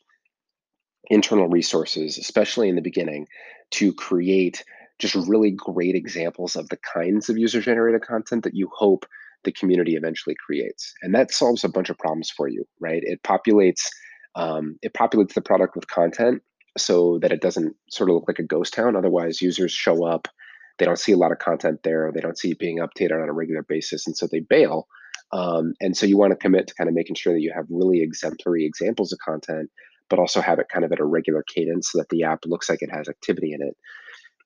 internal 1.09 1.47
resources, 1.47 2.17
especially 2.17 2.69
in 2.69 2.75
the 2.75 2.81
beginning, 2.81 3.27
to 3.71 3.93
create 3.93 4.63
just 4.99 5.15
really 5.15 5.51
great 5.51 5.95
examples 5.95 6.55
of 6.55 6.67
the 6.69 6.77
kinds 6.77 7.29
of 7.29 7.37
user 7.37 7.61
generated 7.61 8.01
content 8.01 8.43
that 8.43 8.55
you 8.55 8.69
hope 8.73 9.05
the 9.43 9.51
community 9.51 9.95
eventually 9.95 10.35
creates. 10.35 10.93
And 11.01 11.15
that 11.15 11.31
solves 11.31 11.63
a 11.63 11.69
bunch 11.69 11.89
of 11.89 11.97
problems 11.97 12.29
for 12.29 12.49
you, 12.49 12.65
right? 12.79 13.01
It 13.03 13.23
populates 13.23 13.87
um, 14.35 14.77
it 14.81 14.93
populates 14.93 15.33
the 15.33 15.41
product 15.41 15.75
with 15.75 15.87
content 15.87 16.43
so 16.77 17.17
that 17.19 17.31
it 17.31 17.41
doesn't 17.41 17.75
sort 17.89 18.09
of 18.09 18.15
look 18.15 18.27
like 18.27 18.39
a 18.39 18.43
ghost 18.43 18.73
town. 18.73 18.95
Otherwise, 18.95 19.41
users 19.41 19.71
show 19.71 20.05
up, 20.05 20.27
they 20.77 20.85
don't 20.85 20.99
see 20.99 21.11
a 21.11 21.17
lot 21.17 21.31
of 21.31 21.39
content 21.39 21.79
there, 21.83 22.11
they 22.13 22.21
don't 22.21 22.37
see 22.37 22.51
it 22.51 22.59
being 22.59 22.77
updated 22.77 23.21
on 23.21 23.29
a 23.29 23.33
regular 23.33 23.63
basis, 23.63 24.05
and 24.05 24.15
so 24.15 24.27
they 24.27 24.39
bail. 24.39 24.87
Um, 25.31 25.73
and 25.79 25.95
so 25.95 26.05
you 26.05 26.17
want 26.17 26.31
to 26.31 26.37
commit 26.37 26.67
to 26.67 26.75
kind 26.75 26.87
of 26.87 26.95
making 26.95 27.15
sure 27.15 27.33
that 27.33 27.41
you 27.41 27.51
have 27.53 27.65
really 27.69 28.01
exemplary 28.01 28.65
examples 28.65 29.13
of 29.13 29.19
content, 29.19 29.69
but 30.09 30.19
also 30.19 30.41
have 30.41 30.59
it 30.59 30.69
kind 30.69 30.83
of 30.83 30.91
at 30.91 30.99
a 30.99 31.05
regular 31.05 31.43
cadence 31.43 31.91
so 31.91 31.99
that 31.99 32.09
the 32.09 32.23
app 32.23 32.45
looks 32.45 32.69
like 32.69 32.81
it 32.81 32.91
has 32.91 33.07
activity 33.07 33.53
in 33.53 33.61
it. 33.61 33.77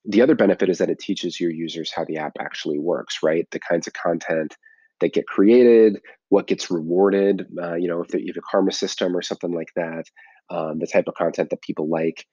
The 0.05 0.21
other 0.21 0.35
benefit 0.35 0.69
is 0.69 0.79
that 0.79 0.89
it 0.89 0.99
teaches 0.99 1.39
your 1.39 1.51
users 1.51 1.91
how 1.93 2.03
the 2.03 2.17
app 2.17 2.33
actually 2.39 2.79
works, 2.79 3.19
right? 3.23 3.47
The 3.51 3.59
kinds 3.59 3.87
of 3.87 3.93
content 3.93 4.57
that 4.99 5.13
get 5.13 5.27
created, 5.27 6.01
what 6.29 6.47
gets 6.47 6.69
rewarded, 6.69 7.45
uh, 7.61 7.75
you 7.75 7.87
know, 7.87 8.01
if, 8.01 8.13
you 8.13 8.27
have 8.27 8.37
a 8.37 8.41
karma 8.49 8.71
system 8.71 9.15
or 9.15 9.21
something 9.21 9.53
like 9.53 9.69
that, 9.75 10.05
um, 10.49 10.79
the 10.79 10.87
type 10.87 11.07
of 11.07 11.15
content 11.15 11.49
that 11.49 11.61
people 11.61 11.89
like. 11.89 12.25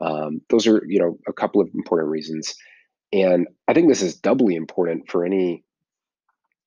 Um, 0.00 0.40
those 0.48 0.66
are, 0.66 0.82
you 0.86 1.00
know, 1.00 1.18
a 1.26 1.32
couple 1.32 1.60
of 1.60 1.68
important 1.74 2.10
reasons. 2.10 2.54
And 3.12 3.48
I 3.66 3.74
think 3.74 3.88
this 3.88 4.02
is 4.02 4.16
doubly 4.16 4.54
important 4.54 5.10
for 5.10 5.24
any, 5.24 5.64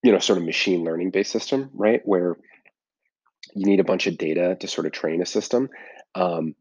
you 0.03 0.11
know, 0.11 0.19
sort 0.19 0.39
of 0.39 0.45
machine 0.45 0.83
learning 0.83 1.11
based 1.11 1.31
system, 1.31 1.69
right? 1.73 2.01
Where 2.05 2.37
you 3.53 3.65
need 3.65 3.79
a 3.79 3.85
bunch 3.85 4.07
of 4.07 4.17
data 4.17 4.57
to 4.59 4.67
sort 4.67 4.87
of 4.87 4.93
train 4.93 5.21
a 5.21 5.25
system. 5.25 5.69
Um, 6.15 6.55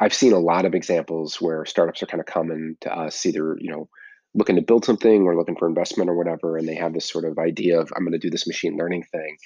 I've 0.00 0.14
seen 0.14 0.32
a 0.32 0.38
lot 0.38 0.64
of 0.64 0.74
examples 0.74 1.40
where 1.40 1.64
startups 1.64 2.02
are 2.02 2.06
kind 2.06 2.20
of 2.20 2.26
coming 2.26 2.76
to 2.80 2.92
us 2.92 3.24
either, 3.24 3.56
you 3.60 3.70
know, 3.70 3.88
looking 4.34 4.56
to 4.56 4.62
build 4.62 4.84
something 4.84 5.22
or 5.22 5.36
looking 5.36 5.56
for 5.56 5.68
investment 5.68 6.08
or 6.10 6.16
whatever, 6.16 6.56
and 6.56 6.66
they 6.66 6.74
have 6.74 6.94
this 6.94 7.08
sort 7.08 7.24
of 7.24 7.38
idea 7.38 7.80
of 7.80 7.92
I'm 7.94 8.02
going 8.02 8.12
to 8.12 8.18
do 8.18 8.30
this 8.30 8.46
machine 8.46 8.76
learning 8.76 9.04
thing. 9.04 9.36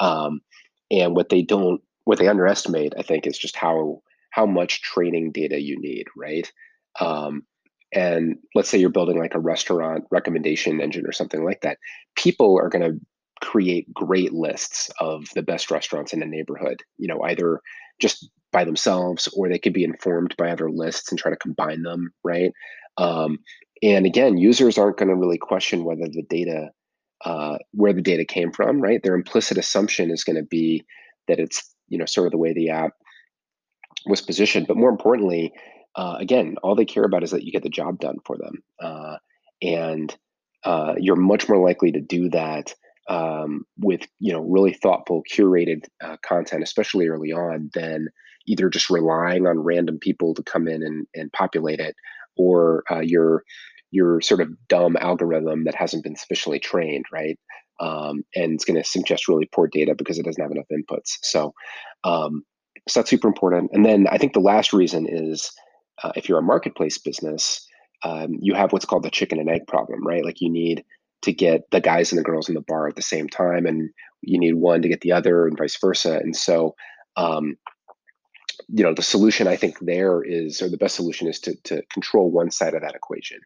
Um, 0.00 0.40
and 0.90 1.14
what 1.14 1.28
they 1.28 1.42
don't 1.42 1.80
what 2.04 2.18
they 2.18 2.28
underestimate, 2.28 2.94
I 2.98 3.02
think, 3.02 3.26
is 3.26 3.38
just 3.38 3.56
how 3.56 4.02
how 4.30 4.46
much 4.46 4.82
training 4.82 5.32
data 5.32 5.60
you 5.60 5.80
need, 5.80 6.06
right? 6.16 6.50
Um, 7.00 7.44
and 7.92 8.36
let's 8.54 8.68
say 8.68 8.78
you're 8.78 8.90
building 8.90 9.18
like 9.18 9.34
a 9.34 9.40
restaurant 9.40 10.04
recommendation 10.10 10.80
engine 10.80 11.06
or 11.06 11.12
something 11.12 11.44
like 11.44 11.60
that. 11.62 11.78
People 12.16 12.58
are 12.58 12.68
going 12.68 12.82
to 12.82 13.00
create 13.42 13.92
great 13.92 14.32
lists 14.32 14.90
of 15.00 15.26
the 15.34 15.42
best 15.42 15.70
restaurants 15.70 16.12
in 16.12 16.22
a 16.22 16.26
neighborhood. 16.26 16.80
You 16.98 17.08
know, 17.08 17.22
either 17.22 17.60
just 18.00 18.30
by 18.52 18.64
themselves 18.64 19.28
or 19.36 19.48
they 19.48 19.58
could 19.58 19.72
be 19.72 19.84
informed 19.84 20.34
by 20.36 20.50
other 20.50 20.70
lists 20.70 21.10
and 21.10 21.18
try 21.18 21.30
to 21.30 21.36
combine 21.36 21.82
them, 21.82 22.12
right? 22.22 22.52
Um, 22.98 23.38
and 23.82 24.06
again, 24.06 24.38
users 24.38 24.78
aren't 24.78 24.98
going 24.98 25.08
to 25.08 25.16
really 25.16 25.38
question 25.38 25.84
whether 25.84 26.06
the 26.06 26.24
data, 26.28 26.70
uh, 27.24 27.58
where 27.72 27.92
the 27.92 28.02
data 28.02 28.24
came 28.24 28.52
from, 28.52 28.80
right? 28.80 29.02
Their 29.02 29.14
implicit 29.14 29.58
assumption 29.58 30.10
is 30.10 30.24
going 30.24 30.36
to 30.36 30.44
be 30.44 30.84
that 31.28 31.40
it's 31.40 31.74
you 31.88 31.98
know 31.98 32.06
sort 32.06 32.26
of 32.26 32.32
the 32.32 32.38
way 32.38 32.52
the 32.52 32.70
app 32.70 32.92
was 34.06 34.20
positioned. 34.20 34.66
But 34.66 34.76
more 34.76 34.90
importantly, 34.90 35.52
uh, 35.94 36.16
again, 36.18 36.56
all 36.62 36.74
they 36.74 36.84
care 36.84 37.04
about 37.04 37.22
is 37.22 37.30
that 37.30 37.44
you 37.44 37.52
get 37.52 37.62
the 37.62 37.68
job 37.68 37.98
done 37.98 38.18
for 38.24 38.36
them, 38.36 38.62
uh, 38.80 39.16
and 39.60 40.14
uh, 40.64 40.94
you're 40.98 41.16
much 41.16 41.48
more 41.48 41.62
likely 41.62 41.92
to 41.92 42.00
do 42.00 42.28
that 42.30 42.74
um, 43.08 43.64
with 43.78 44.02
you 44.18 44.32
know 44.32 44.40
really 44.40 44.72
thoughtful, 44.72 45.22
curated 45.32 45.84
uh, 46.02 46.16
content, 46.24 46.62
especially 46.62 47.08
early 47.08 47.32
on, 47.32 47.70
than 47.74 48.08
either 48.46 48.68
just 48.68 48.90
relying 48.90 49.46
on 49.46 49.58
random 49.58 49.98
people 49.98 50.34
to 50.34 50.42
come 50.42 50.66
in 50.66 50.82
and, 50.82 51.06
and 51.14 51.32
populate 51.32 51.80
it, 51.80 51.94
or 52.36 52.84
uh, 52.90 53.00
your 53.00 53.42
your 53.90 54.20
sort 54.22 54.40
of 54.40 54.48
dumb 54.68 54.96
algorithm 54.96 55.64
that 55.64 55.74
hasn't 55.74 56.02
been 56.02 56.16
sufficiently 56.16 56.58
trained, 56.58 57.04
right? 57.12 57.38
um, 57.82 58.22
and 58.34 58.52
it's 58.52 58.64
going 58.64 58.80
to 58.80 58.88
suggest 58.88 59.28
really 59.28 59.48
poor 59.52 59.66
data 59.66 59.94
because 59.96 60.18
it 60.18 60.24
doesn't 60.24 60.42
have 60.42 60.52
enough 60.52 60.66
inputs. 60.72 61.18
So, 61.22 61.52
um, 62.04 62.44
so 62.88 63.00
that's 63.00 63.10
super 63.10 63.28
important. 63.28 63.70
And 63.72 63.84
then 63.84 64.06
I 64.08 64.18
think 64.18 64.32
the 64.32 64.40
last 64.40 64.72
reason 64.72 65.06
is 65.08 65.50
uh, 66.02 66.12
if 66.16 66.28
you're 66.28 66.38
a 66.38 66.42
marketplace 66.42 66.98
business, 66.98 67.66
um, 68.04 68.36
you 68.40 68.54
have 68.54 68.72
what's 68.72 68.84
called 68.84 69.04
the 69.04 69.10
chicken 69.10 69.38
and 69.38 69.48
egg 69.48 69.66
problem, 69.66 70.06
right? 70.06 70.24
Like 70.24 70.40
you 70.40 70.50
need 70.50 70.84
to 71.22 71.32
get 71.32 71.70
the 71.70 71.80
guys 71.80 72.10
and 72.10 72.18
the 72.18 72.24
girls 72.24 72.48
in 72.48 72.54
the 72.54 72.64
bar 72.66 72.88
at 72.88 72.96
the 72.96 73.02
same 73.02 73.28
time, 73.28 73.66
and 73.66 73.90
you 74.22 74.38
need 74.38 74.54
one 74.54 74.82
to 74.82 74.88
get 74.88 75.00
the 75.00 75.12
other, 75.12 75.46
and 75.46 75.56
vice 75.56 75.78
versa. 75.80 76.16
And 76.16 76.36
so, 76.36 76.74
um, 77.16 77.56
you 78.68 78.82
know, 78.82 78.94
the 78.94 79.02
solution 79.02 79.46
I 79.46 79.56
think 79.56 79.78
there 79.80 80.22
is, 80.22 80.60
or 80.60 80.68
the 80.68 80.76
best 80.76 80.96
solution 80.96 81.28
is 81.28 81.38
to 81.40 81.54
to 81.64 81.82
control 81.92 82.30
one 82.30 82.50
side 82.50 82.74
of 82.74 82.82
that 82.82 82.94
equation, 82.94 83.38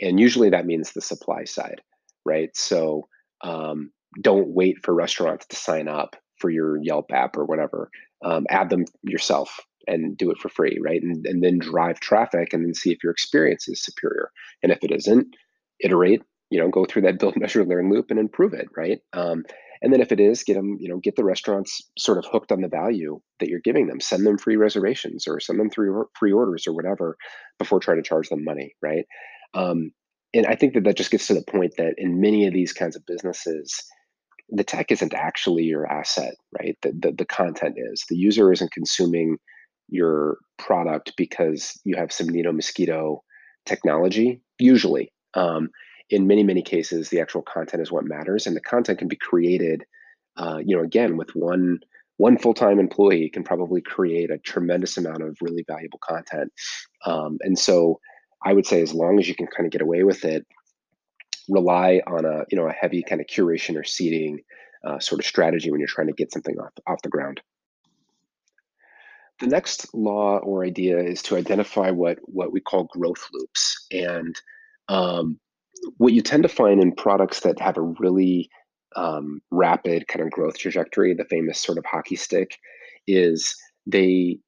and 0.00 0.20
usually 0.20 0.50
that 0.50 0.66
means 0.66 0.92
the 0.92 1.00
supply 1.00 1.44
side, 1.44 1.80
right? 2.24 2.50
So 2.56 3.08
um, 3.42 3.90
don't 4.20 4.48
wait 4.48 4.84
for 4.84 4.94
restaurants 4.94 5.46
to 5.46 5.56
sign 5.56 5.88
up 5.88 6.16
for 6.38 6.50
your 6.50 6.76
Yelp 6.82 7.10
app 7.12 7.36
or 7.36 7.44
whatever. 7.44 7.90
Um, 8.24 8.46
add 8.50 8.70
them 8.70 8.84
yourself 9.02 9.60
and 9.86 10.16
do 10.16 10.30
it 10.30 10.38
for 10.38 10.48
free, 10.48 10.78
right? 10.82 11.02
And, 11.02 11.26
and 11.26 11.42
then 11.42 11.58
drive 11.58 12.00
traffic 12.00 12.52
and 12.52 12.64
then 12.64 12.74
see 12.74 12.92
if 12.92 13.02
your 13.02 13.12
experience 13.12 13.68
is 13.68 13.82
superior. 13.82 14.30
And 14.62 14.72
if 14.72 14.78
it 14.82 14.90
isn't, 14.90 15.28
iterate, 15.80 16.22
you 16.50 16.60
know, 16.60 16.68
go 16.68 16.84
through 16.84 17.02
that 17.02 17.18
build, 17.20 17.36
measure, 17.36 17.64
learn 17.64 17.90
loop 17.90 18.06
and 18.10 18.18
improve 18.18 18.54
it, 18.54 18.68
right? 18.76 18.98
Um, 19.12 19.44
and 19.82 19.92
then 19.92 20.00
if 20.00 20.10
it 20.10 20.20
is, 20.20 20.42
get 20.42 20.54
them, 20.54 20.78
you 20.80 20.88
know, 20.88 20.98
get 20.98 21.16
the 21.16 21.24
restaurants 21.24 21.82
sort 21.98 22.18
of 22.18 22.24
hooked 22.30 22.50
on 22.50 22.62
the 22.62 22.68
value 22.68 23.20
that 23.40 23.48
you're 23.48 23.60
giving 23.60 23.86
them. 23.86 24.00
Send 24.00 24.26
them 24.26 24.38
free 24.38 24.56
reservations 24.56 25.26
or 25.26 25.38
send 25.38 25.60
them 25.60 25.70
through 25.70 26.08
free 26.18 26.32
orders 26.32 26.66
or 26.66 26.72
whatever 26.72 27.16
before 27.58 27.78
trying 27.78 27.98
to 27.98 28.08
charge 28.08 28.28
them 28.28 28.42
money, 28.42 28.74
right? 28.82 29.04
Um, 29.54 29.90
and 30.34 30.46
I 30.46 30.54
think 30.54 30.74
that 30.74 30.84
that 30.84 30.96
just 30.96 31.10
gets 31.10 31.26
to 31.28 31.34
the 31.34 31.42
point 31.42 31.74
that 31.76 31.94
in 31.98 32.20
many 32.20 32.46
of 32.46 32.54
these 32.54 32.72
kinds 32.72 32.96
of 32.96 33.06
businesses, 33.06 33.82
the 34.48 34.64
tech 34.64 34.92
isn't 34.92 35.14
actually 35.14 35.64
your 35.64 35.86
asset, 35.86 36.34
right? 36.58 36.76
The, 36.82 36.92
the, 36.92 37.12
the 37.12 37.24
content 37.24 37.76
is. 37.76 38.04
The 38.08 38.16
user 38.16 38.52
isn't 38.52 38.72
consuming 38.72 39.38
your 39.88 40.38
product 40.58 41.12
because 41.16 41.80
you 41.84 41.96
have 41.96 42.12
some 42.12 42.28
Neato 42.28 42.54
Mosquito 42.54 43.22
technology, 43.64 44.40
usually. 44.58 45.12
Um, 45.34 45.70
in 46.08 46.26
many, 46.26 46.42
many 46.42 46.62
cases, 46.62 47.08
the 47.08 47.20
actual 47.20 47.42
content 47.42 47.82
is 47.82 47.90
what 47.90 48.04
matters, 48.04 48.46
and 48.46 48.56
the 48.56 48.60
content 48.60 48.98
can 48.98 49.08
be 49.08 49.16
created, 49.16 49.84
uh, 50.36 50.58
you 50.64 50.76
know, 50.76 50.82
again, 50.82 51.16
with 51.16 51.30
one 51.34 51.80
one 52.18 52.38
full-time 52.38 52.78
employee 52.78 53.28
can 53.28 53.44
probably 53.44 53.82
create 53.82 54.30
a 54.30 54.38
tremendous 54.38 54.96
amount 54.96 55.22
of 55.22 55.36
really 55.42 55.62
valuable 55.68 55.98
content. 55.98 56.50
Um, 57.04 57.36
and 57.42 57.58
so 57.58 58.00
I 58.42 58.54
would 58.54 58.66
say 58.66 58.80
as 58.80 58.94
long 58.94 59.18
as 59.18 59.28
you 59.28 59.34
can 59.34 59.46
kind 59.48 59.66
of 59.66 59.72
get 59.72 59.82
away 59.82 60.02
with 60.02 60.24
it, 60.24 60.46
rely 61.48 62.00
on 62.06 62.24
a 62.24 62.44
you 62.50 62.56
know 62.56 62.68
a 62.68 62.72
heavy 62.72 63.02
kind 63.02 63.20
of 63.20 63.26
curation 63.26 63.78
or 63.78 63.84
seeding 63.84 64.40
uh, 64.84 64.98
sort 64.98 65.20
of 65.20 65.26
strategy 65.26 65.70
when 65.70 65.80
you're 65.80 65.88
trying 65.88 66.08
to 66.08 66.12
get 66.12 66.32
something 66.32 66.58
off 66.58 66.72
off 66.86 67.02
the 67.02 67.08
ground. 67.08 67.40
The 69.40 69.46
next 69.46 69.94
law 69.94 70.38
or 70.38 70.64
idea 70.64 70.98
is 70.98 71.22
to 71.24 71.36
identify 71.36 71.90
what 71.90 72.18
what 72.22 72.52
we 72.52 72.60
call 72.60 72.84
growth 72.84 73.28
loops, 73.32 73.86
and 73.90 74.34
um, 74.88 75.38
what 75.98 76.14
you 76.14 76.22
tend 76.22 76.42
to 76.44 76.48
find 76.48 76.80
in 76.80 76.92
products 76.92 77.40
that 77.40 77.60
have 77.60 77.76
a 77.76 77.82
really 77.82 78.48
um, 78.96 79.40
rapid 79.50 80.08
kind 80.08 80.24
of 80.24 80.30
growth 80.30 80.58
trajectory, 80.58 81.14
the 81.14 81.26
famous 81.26 81.58
sort 81.58 81.76
of 81.78 81.84
hockey 81.84 82.16
stick, 82.16 82.56
is 83.06 83.54
they 83.86 84.38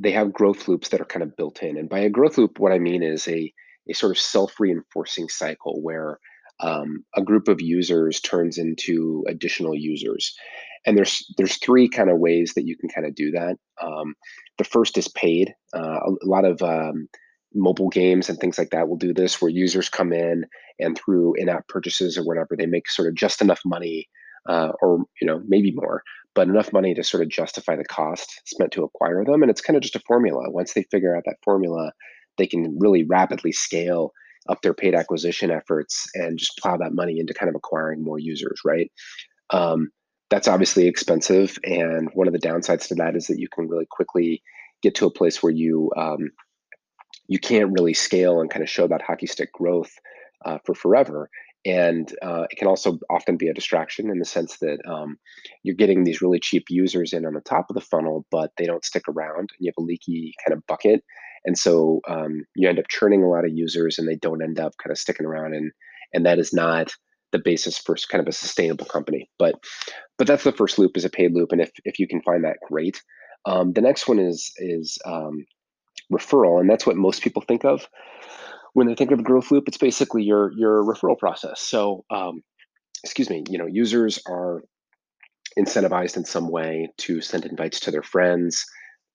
they 0.00 0.10
have 0.10 0.32
growth 0.32 0.66
loops 0.66 0.88
that 0.88 1.00
are 1.00 1.06
kind 1.06 1.22
of 1.22 1.36
built 1.36 1.62
in. 1.62 1.76
And 1.76 1.88
by 1.88 2.00
a 2.00 2.10
growth 2.10 2.36
loop, 2.36 2.58
what 2.58 2.72
I 2.72 2.78
mean 2.78 3.02
is 3.02 3.28
a 3.28 3.52
a 3.88 3.92
sort 3.94 4.12
of 4.12 4.18
self-reinforcing 4.18 5.28
cycle 5.28 5.80
where 5.82 6.18
um, 6.60 7.04
a 7.16 7.22
group 7.22 7.48
of 7.48 7.60
users 7.60 8.20
turns 8.20 8.58
into 8.58 9.24
additional 9.28 9.74
users. 9.76 10.36
And 10.84 10.96
there's 10.96 11.24
there's 11.36 11.58
three 11.58 11.88
kind 11.88 12.10
of 12.10 12.18
ways 12.18 12.54
that 12.54 12.66
you 12.66 12.76
can 12.76 12.88
kind 12.88 13.06
of 13.06 13.14
do 13.14 13.30
that. 13.32 13.56
Um, 13.80 14.14
the 14.58 14.64
first 14.64 14.98
is 14.98 15.08
paid. 15.08 15.54
Uh, 15.74 16.00
a, 16.06 16.10
a, 16.10 16.26
lot 16.26 16.44
of 16.44 16.62
um, 16.62 17.08
mobile 17.54 17.88
games 17.88 18.28
and 18.28 18.38
things 18.38 18.58
like 18.58 18.70
that 18.70 18.88
will 18.88 18.96
do 18.96 19.14
this, 19.14 19.40
where 19.40 19.50
users 19.50 19.88
come 19.88 20.12
in 20.12 20.44
and 20.78 20.98
through 20.98 21.34
in-app 21.34 21.68
purchases 21.68 22.18
or 22.18 22.24
whatever, 22.24 22.56
they 22.56 22.66
make 22.66 22.88
sort 22.90 23.08
of 23.08 23.14
just 23.14 23.40
enough 23.40 23.60
money, 23.64 24.08
uh, 24.48 24.72
or 24.80 25.04
you 25.20 25.26
know 25.26 25.42
maybe 25.46 25.72
more, 25.72 26.02
but 26.34 26.48
enough 26.48 26.72
money 26.72 26.94
to 26.94 27.04
sort 27.04 27.22
of 27.22 27.28
justify 27.28 27.76
the 27.76 27.84
cost 27.84 28.40
spent 28.46 28.72
to 28.72 28.84
acquire 28.84 29.24
them. 29.24 29.42
And 29.42 29.50
it's 29.50 29.60
kind 29.60 29.76
of 29.76 29.82
just 29.82 29.96
a 29.96 30.02
formula. 30.06 30.50
Once 30.50 30.72
they 30.72 30.84
figure 30.84 31.16
out 31.16 31.24
that 31.26 31.36
formula, 31.44 31.92
they 32.38 32.46
can 32.46 32.76
really 32.78 33.04
rapidly 33.04 33.52
scale 33.52 34.12
up 34.48 34.62
their 34.62 34.74
paid 34.74 34.94
acquisition 34.94 35.50
efforts 35.50 36.06
and 36.14 36.38
just 36.38 36.58
plow 36.58 36.76
that 36.76 36.94
money 36.94 37.20
into 37.20 37.34
kind 37.34 37.48
of 37.48 37.54
acquiring 37.54 38.02
more 38.02 38.18
users, 38.18 38.60
right? 38.64 38.90
Um, 39.50 39.90
that's 40.32 40.48
obviously 40.48 40.88
expensive, 40.88 41.58
and 41.62 42.08
one 42.14 42.26
of 42.26 42.32
the 42.32 42.38
downsides 42.38 42.88
to 42.88 42.94
that 42.96 43.16
is 43.16 43.26
that 43.26 43.38
you 43.38 43.48
can 43.48 43.68
really 43.68 43.86
quickly 43.90 44.42
get 44.82 44.94
to 44.96 45.06
a 45.06 45.10
place 45.10 45.42
where 45.42 45.52
you 45.52 45.92
um, 45.96 46.30
you 47.28 47.38
can't 47.38 47.72
really 47.72 47.92
scale 47.92 48.40
and 48.40 48.50
kind 48.50 48.62
of 48.62 48.70
show 48.70 48.88
that 48.88 49.02
hockey 49.02 49.26
stick 49.26 49.52
growth 49.52 49.92
uh, 50.44 50.58
for 50.64 50.74
forever. 50.74 51.28
And 51.64 52.12
uh, 52.22 52.46
it 52.50 52.56
can 52.58 52.66
also 52.66 52.98
often 53.08 53.36
be 53.36 53.48
a 53.48 53.54
distraction 53.54 54.10
in 54.10 54.18
the 54.18 54.24
sense 54.24 54.56
that 54.58 54.78
um, 54.88 55.18
you're 55.62 55.76
getting 55.76 56.02
these 56.02 56.20
really 56.20 56.40
cheap 56.40 56.64
users 56.70 57.12
in 57.12 57.24
on 57.24 57.34
the 57.34 57.40
top 57.40 57.66
of 57.68 57.74
the 57.74 57.80
funnel, 57.80 58.26
but 58.32 58.50
they 58.56 58.66
don't 58.66 58.84
stick 58.84 59.04
around, 59.08 59.38
and 59.38 59.60
you 59.60 59.68
have 59.70 59.80
a 59.80 59.86
leaky 59.86 60.34
kind 60.44 60.56
of 60.56 60.66
bucket 60.66 61.04
and 61.44 61.58
so 61.58 62.00
um, 62.08 62.44
you 62.54 62.68
end 62.68 62.78
up 62.78 62.88
churning 62.88 63.22
a 63.22 63.28
lot 63.28 63.44
of 63.44 63.52
users 63.52 63.98
and 63.98 64.08
they 64.08 64.16
don't 64.16 64.42
end 64.42 64.60
up 64.60 64.72
kind 64.82 64.92
of 64.92 64.98
sticking 64.98 65.26
around 65.26 65.54
and 65.54 65.72
and 66.14 66.26
that 66.26 66.38
is 66.38 66.52
not 66.52 66.92
the 67.32 67.38
basis 67.38 67.78
for 67.78 67.96
kind 68.10 68.20
of 68.20 68.28
a 68.28 68.32
sustainable 68.32 68.86
company 68.86 69.28
but 69.38 69.56
but 70.22 70.26
that's 70.26 70.44
the 70.44 70.52
first 70.52 70.78
loop 70.78 70.96
is 70.96 71.04
a 71.04 71.10
paid 71.10 71.34
loop 71.34 71.52
and 71.52 71.60
if 71.60 71.72
if 71.84 71.98
you 71.98 72.06
can 72.06 72.22
find 72.22 72.44
that 72.44 72.58
great. 72.68 73.02
Um, 73.44 73.72
the 73.72 73.80
next 73.80 74.06
one 74.06 74.20
is 74.20 74.52
is 74.58 74.98
um, 75.04 75.44
referral 76.12 76.60
and 76.60 76.70
that's 76.70 76.86
what 76.86 76.96
most 76.96 77.22
people 77.22 77.42
think 77.42 77.64
of 77.64 77.88
when 78.74 78.86
they 78.86 78.94
think 78.94 79.10
of 79.10 79.18
a 79.18 79.24
growth 79.24 79.50
loop. 79.50 79.64
It's 79.66 79.78
basically 79.78 80.22
your 80.22 80.52
your 80.52 80.84
referral 80.84 81.18
process. 81.18 81.60
So 81.60 82.04
um, 82.10 82.42
excuse 83.02 83.28
me 83.28 83.42
you 83.48 83.58
know 83.58 83.66
users 83.66 84.20
are 84.28 84.62
incentivized 85.58 86.16
in 86.16 86.24
some 86.24 86.48
way 86.48 86.88
to 86.98 87.20
send 87.20 87.44
invites 87.44 87.80
to 87.80 87.90
their 87.90 88.02
friends. 88.02 88.64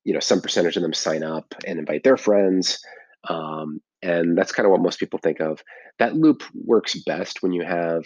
You 0.04 0.14
know 0.14 0.20
some 0.20 0.42
percentage 0.42 0.76
of 0.76 0.84
them 0.84 0.94
sign 0.94 1.24
up 1.24 1.56
and 1.66 1.80
invite 1.80 2.04
their 2.04 2.18
friends. 2.18 2.80
Um, 3.30 3.80
and 4.02 4.38
that's 4.38 4.52
kind 4.52 4.66
of 4.66 4.72
what 4.72 4.82
most 4.82 5.00
people 5.00 5.20
think 5.20 5.40
of. 5.40 5.64
That 6.00 6.16
loop 6.16 6.44
works 6.54 6.96
best 7.06 7.42
when 7.42 7.52
you 7.52 7.64
have 7.64 8.06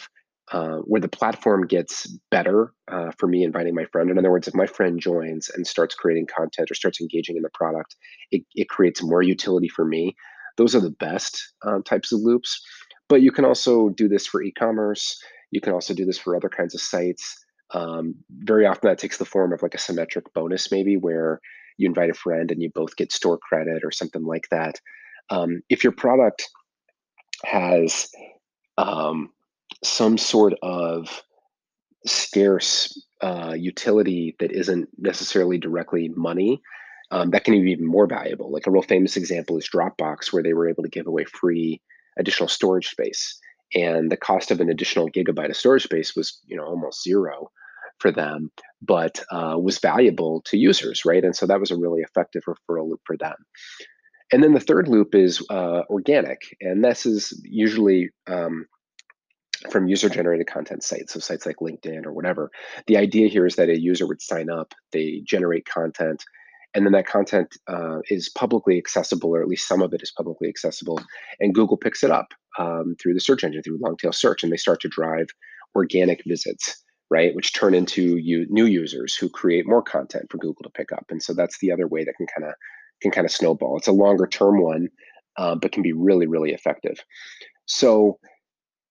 uh, 0.52 0.78
where 0.80 1.00
the 1.00 1.08
platform 1.08 1.66
gets 1.66 2.08
better 2.30 2.74
uh, 2.92 3.12
for 3.18 3.28
me 3.28 3.44
inviting 3.44 3.74
my 3.74 3.86
friend. 3.86 4.10
In 4.10 4.18
other 4.18 4.32
words 4.32 4.48
if 4.48 4.56
my 4.56 4.68
friend 4.68 5.00
joins 5.00 5.50
and 5.50 5.66
starts 5.66 5.96
creating 5.96 6.28
content 6.28 6.70
or 6.70 6.74
starts 6.74 7.00
engaging 7.00 7.38
in 7.38 7.44
the 7.44 7.50
product 7.54 7.96
it, 8.32 8.44
it 8.56 8.68
creates 8.70 9.02
more 9.02 9.22
utility 9.22 9.70
for 9.70 9.86
me. 9.86 10.16
Those 10.58 10.76
are 10.76 10.82
the 10.82 10.92
best 10.92 11.54
um, 11.66 11.84
types 11.84 12.12
of 12.12 12.20
loops 12.20 12.62
but 13.12 13.22
you 13.22 13.34
can 13.34 13.44
also 13.44 13.90
do 13.90 14.08
this 14.08 14.26
for 14.26 14.42
e-commerce. 14.42 15.22
You 15.52 15.60
can 15.60 15.74
also 15.74 15.94
do 15.94 16.06
this 16.06 16.18
for 16.18 16.34
other 16.34 16.48
kinds 16.48 16.74
of 16.74 16.80
sites. 16.80 17.44
Um, 17.74 18.16
very 18.30 18.66
often 18.66 18.88
that 18.88 19.00
takes 19.00 19.18
the 19.18 19.26
form 19.26 19.52
of 19.52 19.62
like 19.62 19.76
a 19.76 19.80
symmetric 19.80 20.34
bonus 20.34 20.72
maybe 20.72 20.96
where 20.96 21.42
you 21.78 21.90
invite 21.90 22.10
a 22.10 22.14
friend 22.14 22.52
and 22.52 22.62
you 22.62 22.72
both 22.74 22.96
get 22.96 23.12
store 23.12 23.38
credit 23.38 23.84
or 23.84 23.92
something 23.92 24.24
like 24.24 24.48
that. 24.50 24.80
Um, 25.32 25.62
if 25.70 25.84
your 25.84 25.94
product 25.94 26.48
has 27.46 28.10
um, 28.78 29.30
some 29.84 30.18
sort 30.18 30.54
of 30.62 31.24
scarce 32.06 33.04
uh, 33.22 33.56
utility 33.58 34.36
that 34.40 34.52
isn't 34.52 34.90
necessarily 34.98 35.58
directly 35.58 36.10
money, 36.16 36.62
um, 37.12 37.32
that 37.32 37.44
can 37.44 37.60
be 37.60 37.72
even 37.72 37.88
more 37.88 38.08
valuable. 38.08 38.52
Like 38.52 38.68
a 38.68 38.72
real 38.72 38.82
famous 38.82 39.18
example 39.18 39.58
is 39.58 39.70
Dropbox, 39.74 40.32
where 40.32 40.44
they 40.44 40.54
were 40.54 40.70
able 40.70 40.84
to 40.84 40.90
give 40.90 41.08
away 41.08 41.26
free 41.26 41.82
additional 42.20 42.50
storage 42.50 42.90
space, 42.90 43.40
and 43.74 44.12
the 44.12 44.18
cost 44.18 44.52
of 44.52 44.60
an 44.60 44.70
additional 44.70 45.10
gigabyte 45.10 45.50
of 45.50 45.58
storage 45.58 45.84
space 45.84 46.16
was, 46.16 46.40
you 46.46 46.58
know, 46.58 46.66
almost 46.66 47.04
zero 47.04 47.50
for 48.00 48.12
them, 48.12 48.52
but 48.82 49.24
uh, 49.32 49.56
was 49.62 49.80
valuable 49.80 50.42
to 50.46 50.58
users, 50.58 51.06
right? 51.06 51.24
And 51.24 51.36
so 51.36 51.46
that 51.46 51.60
was 51.60 51.72
a 51.72 51.78
really 51.78 52.02
effective 52.02 52.44
referral 52.48 52.90
loop 52.90 53.02
for 53.06 53.16
them. 53.16 53.36
And 54.32 54.42
then 54.44 54.54
the 54.54 54.60
third 54.60 54.88
loop 54.88 55.14
is 55.14 55.46
uh, 55.50 55.82
organic, 55.90 56.56
and 56.62 56.84
this 56.84 57.06
is 57.06 57.40
usually 57.44 58.10
um, 58.28 58.66
from 59.70 59.88
user 59.88 60.10
generated 60.10 60.48
content 60.48 60.84
sites, 60.84 61.14
so 61.14 61.20
sites 61.20 61.46
like 61.46 61.58
LinkedIn 61.58 62.06
or 62.06 62.14
whatever. 62.14 62.50
The 62.88 62.98
idea 62.98 63.28
here 63.28 63.46
is 63.46 63.58
that 63.58 63.70
a 63.70 63.80
user 63.80 64.08
would 64.08 64.22
sign 64.22 64.50
up, 64.50 64.74
they 64.92 65.22
generate 65.26 65.66
content, 65.66 66.24
and 66.74 66.86
then 66.86 66.94
that 66.94 67.08
content 67.08 67.58
uh, 67.68 68.00
is 68.10 68.30
publicly 68.30 68.78
accessible, 68.78 69.36
or 69.36 69.42
at 69.42 69.50
least 69.50 69.68
some 69.68 69.82
of 69.82 69.94
it 69.94 70.02
is 70.02 70.12
publicly 70.12 70.48
accessible, 70.48 71.00
and 71.42 71.54
Google 71.54 71.78
picks 71.78 72.04
it 72.04 72.12
up 72.12 72.34
um, 72.58 72.96
through 73.02 73.14
the 73.14 73.20
search 73.20 73.44
engine, 73.44 73.64
through 73.64 73.80
long 73.82 73.98
tail 73.98 74.14
search, 74.14 74.44
and 74.44 74.52
they 74.52 74.58
start 74.58 74.80
to 74.82 74.88
drive 74.88 75.28
organic 75.76 76.22
visits 76.26 76.82
right? 77.12 77.36
Which 77.36 77.54
turn 77.54 77.74
into 77.74 78.16
you 78.18 78.48
new 78.50 78.66
users 78.66 79.16
who 79.16 79.30
create 79.30 79.68
more 79.68 79.84
content 79.84 80.28
for 80.32 80.38
Google 80.38 80.64
to 80.64 80.70
pick 80.70 80.94
up. 80.94 81.08
And 81.10 81.22
so 81.22 81.34
that's 81.34 81.60
the 81.60 81.70
other 81.70 81.86
way 81.86 82.06
that 82.06 82.16
can 82.16 82.26
kind 82.26 82.48
of 82.48 82.56
can 83.02 83.12
kind 83.12 83.26
of 83.26 83.32
snowball. 83.32 83.78
It's 83.78 83.88
a 83.88 83.94
longer 83.94 84.28
term 84.28 84.62
one, 84.62 84.90
uh, 85.38 85.56
but 85.56 85.72
can 85.72 85.84
be 85.84 85.94
really 85.94 86.28
really 86.28 86.52
effective. 86.52 87.00
So 87.66 88.20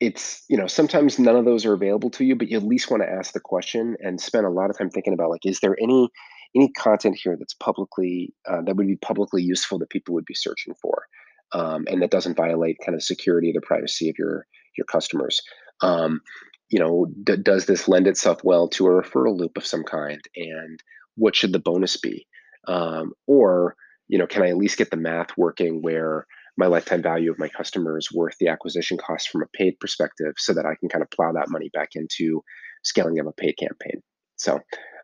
it's 0.00 0.42
you 0.48 0.56
know 0.56 0.66
sometimes 0.66 1.18
none 1.18 1.36
of 1.36 1.44
those 1.44 1.66
are 1.66 1.74
available 1.74 2.10
to 2.10 2.24
you, 2.24 2.36
but 2.36 2.48
you 2.48 2.56
at 2.56 2.64
least 2.64 2.90
want 2.90 3.02
to 3.02 3.08
ask 3.08 3.32
the 3.32 3.40
question 3.40 3.96
and 4.00 4.20
spend 4.20 4.46
a 4.46 4.50
lot 4.50 4.70
of 4.70 4.78
time 4.78 4.90
thinking 4.90 5.12
about 5.12 5.30
like, 5.30 5.44
is 5.46 5.60
there 5.60 5.76
any 5.80 6.08
any 6.56 6.70
content 6.72 7.16
here 7.22 7.36
that's 7.38 7.54
publicly 7.54 8.32
uh, 8.48 8.62
that 8.62 8.76
would 8.76 8.86
be 8.86 8.96
publicly 8.96 9.42
useful 9.42 9.78
that 9.78 9.90
people 9.90 10.14
would 10.14 10.24
be 10.24 10.34
searching 10.34 10.74
for, 10.80 11.04
um, 11.52 11.84
and 11.88 12.02
that 12.02 12.10
doesn't 12.10 12.36
violate 12.36 12.78
kind 12.84 12.96
of 12.96 13.02
security 13.02 13.50
or 13.50 13.54
the 13.54 13.66
privacy 13.66 14.08
of 14.08 14.16
your 14.18 14.46
your 14.76 14.86
customers. 14.86 15.40
Um, 15.82 16.20
you 16.70 16.78
know, 16.78 17.06
d- 17.24 17.36
does 17.36 17.66
this 17.66 17.88
lend 17.88 18.06
itself 18.06 18.42
well 18.44 18.68
to 18.68 18.86
a 18.86 18.90
referral 18.90 19.36
loop 19.36 19.56
of 19.56 19.66
some 19.66 19.82
kind? 19.82 20.20
And 20.36 20.80
what 21.16 21.34
should 21.34 21.52
the 21.52 21.58
bonus 21.58 21.96
be? 21.96 22.26
Um, 22.68 23.12
or, 23.26 23.74
you 24.10 24.18
know, 24.18 24.26
can 24.26 24.42
I 24.42 24.48
at 24.48 24.56
least 24.56 24.76
get 24.76 24.90
the 24.90 24.96
math 24.96 25.30
working 25.36 25.82
where 25.82 26.26
my 26.56 26.66
lifetime 26.66 27.00
value 27.00 27.30
of 27.30 27.38
my 27.38 27.48
customer 27.48 27.96
is 27.96 28.12
worth 28.12 28.36
the 28.38 28.48
acquisition 28.48 28.98
cost 28.98 29.28
from 29.28 29.42
a 29.42 29.46
paid 29.54 29.78
perspective 29.78 30.34
so 30.36 30.52
that 30.52 30.66
I 30.66 30.74
can 30.74 30.88
kind 30.88 31.02
of 31.02 31.10
plow 31.10 31.32
that 31.32 31.48
money 31.48 31.70
back 31.72 31.90
into 31.94 32.42
scaling 32.82 33.20
of 33.20 33.28
a 33.28 33.32
paid 33.32 33.56
campaign? 33.56 34.02
So, 34.34 34.58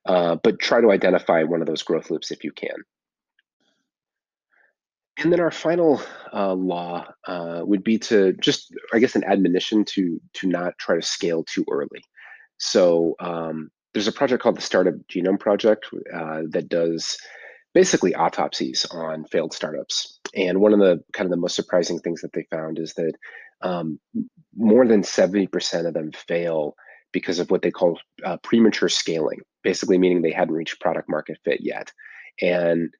uh, 0.07 0.37
but 0.42 0.59
try 0.59 0.81
to 0.81 0.90
identify 0.90 1.45
one 1.45 1.61
of 1.61 1.69
those 1.69 1.85
growth 1.85 2.11
loops 2.11 2.33
if 2.33 2.42
you 2.42 2.51
can. 2.51 2.77
And 5.19 5.33
then 5.33 5.40
our 5.40 5.53
final 5.53 6.03
uh, 6.33 6.53
law 6.53 7.07
uh, 7.29 7.62
would 7.64 7.85
be 7.85 7.99
to 8.01 8.35
just, 8.35 8.75
I 8.92 8.99
guess, 8.99 9.14
an 9.14 9.25
admonition 9.25 9.85
to 9.95 10.21
to 10.35 10.49
not 10.49 10.75
try 10.79 10.97
to 10.97 11.03
scale 11.03 11.45
too 11.45 11.64
early. 11.71 12.03
So 12.59 13.14
um, 13.21 13.71
there's 13.95 14.09
a 14.09 14.12
project 14.12 14.42
called 14.42 14.59
the 14.59 14.62
Startup 14.62 14.95
Genome 15.11 15.40
Project 15.40 15.87
uh, 16.12 16.42
that 16.51 16.69
does 16.69 17.16
basically 17.77 18.15
autopsies 18.15 18.87
on 18.91 19.27
failed 19.27 19.53
startups. 19.53 20.19
And 20.35 20.62
one 20.62 20.73
of 20.73 20.79
the 20.79 21.05
kind 21.12 21.27
of 21.27 21.31
the 21.31 21.37
most 21.37 21.55
surprising 21.55 21.99
things 21.99 22.23
that 22.23 22.33
they 22.33 22.47
found 22.51 22.79
is 22.79 22.95
that 22.95 23.12
um, 23.61 24.01
more 24.57 24.87
than 24.87 25.03
70% 25.03 25.87
of 25.87 25.93
them 25.93 26.11
fail 26.12 26.75
because 27.12 27.39
of 27.39 27.51
what 27.51 27.61
they 27.61 27.71
call 27.71 28.01
uh, 28.25 28.39
premature 28.39 28.89
scaling, 28.89 29.41
basically 29.62 29.99
meaning 29.99 30.23
they 30.23 30.33
hadn't 30.33 30.55
reached 30.55 30.81
product 30.81 31.11
market 31.11 31.37
fit 31.45 31.61
yet. 31.61 31.93
And 32.41 32.95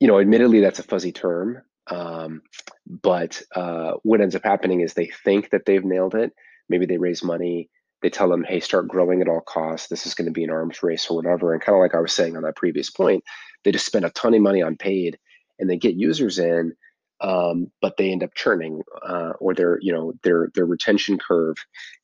you 0.00 0.06
know, 0.06 0.20
admittedly, 0.20 0.60
that's 0.60 0.80
a 0.80 0.82
fuzzy 0.82 1.12
term. 1.12 1.62
Um, 1.86 2.42
but 2.86 3.40
uh, 3.56 3.92
what 4.02 4.20
ends 4.20 4.36
up 4.36 4.44
happening 4.44 4.82
is 4.82 4.92
they 4.92 5.10
think 5.24 5.48
that 5.50 5.64
they've 5.64 5.84
nailed 5.84 6.14
it. 6.14 6.34
Maybe 6.68 6.84
they 6.84 6.98
raise 6.98 7.24
money. 7.24 7.70
They 8.02 8.10
tell 8.10 8.28
them, 8.28 8.44
hey, 8.44 8.60
start 8.60 8.88
growing 8.88 9.20
at 9.20 9.28
all 9.28 9.40
costs. 9.40 9.88
This 9.88 10.06
is 10.06 10.14
going 10.14 10.26
to 10.26 10.32
be 10.32 10.44
an 10.44 10.50
arms 10.50 10.82
race 10.82 11.08
or 11.10 11.16
whatever. 11.16 11.52
And 11.52 11.62
kind 11.62 11.76
of 11.76 11.80
like 11.80 11.94
I 11.94 12.00
was 12.00 12.12
saying 12.12 12.36
on 12.36 12.42
that 12.44 12.56
previous 12.56 12.90
point, 12.90 13.22
they 13.64 13.72
just 13.72 13.86
spend 13.86 14.04
a 14.04 14.10
ton 14.10 14.34
of 14.34 14.40
money 14.40 14.62
on 14.62 14.76
paid 14.76 15.18
and 15.58 15.68
they 15.68 15.76
get 15.76 15.96
users 15.96 16.38
in, 16.38 16.74
um, 17.20 17.70
but 17.82 17.96
they 17.96 18.10
end 18.10 18.22
up 18.22 18.34
churning 18.34 18.82
uh, 19.06 19.32
or 19.38 19.54
their, 19.54 19.78
you 19.82 19.92
know, 19.92 20.14
their 20.22 20.50
their 20.54 20.64
retention 20.64 21.18
curve 21.18 21.56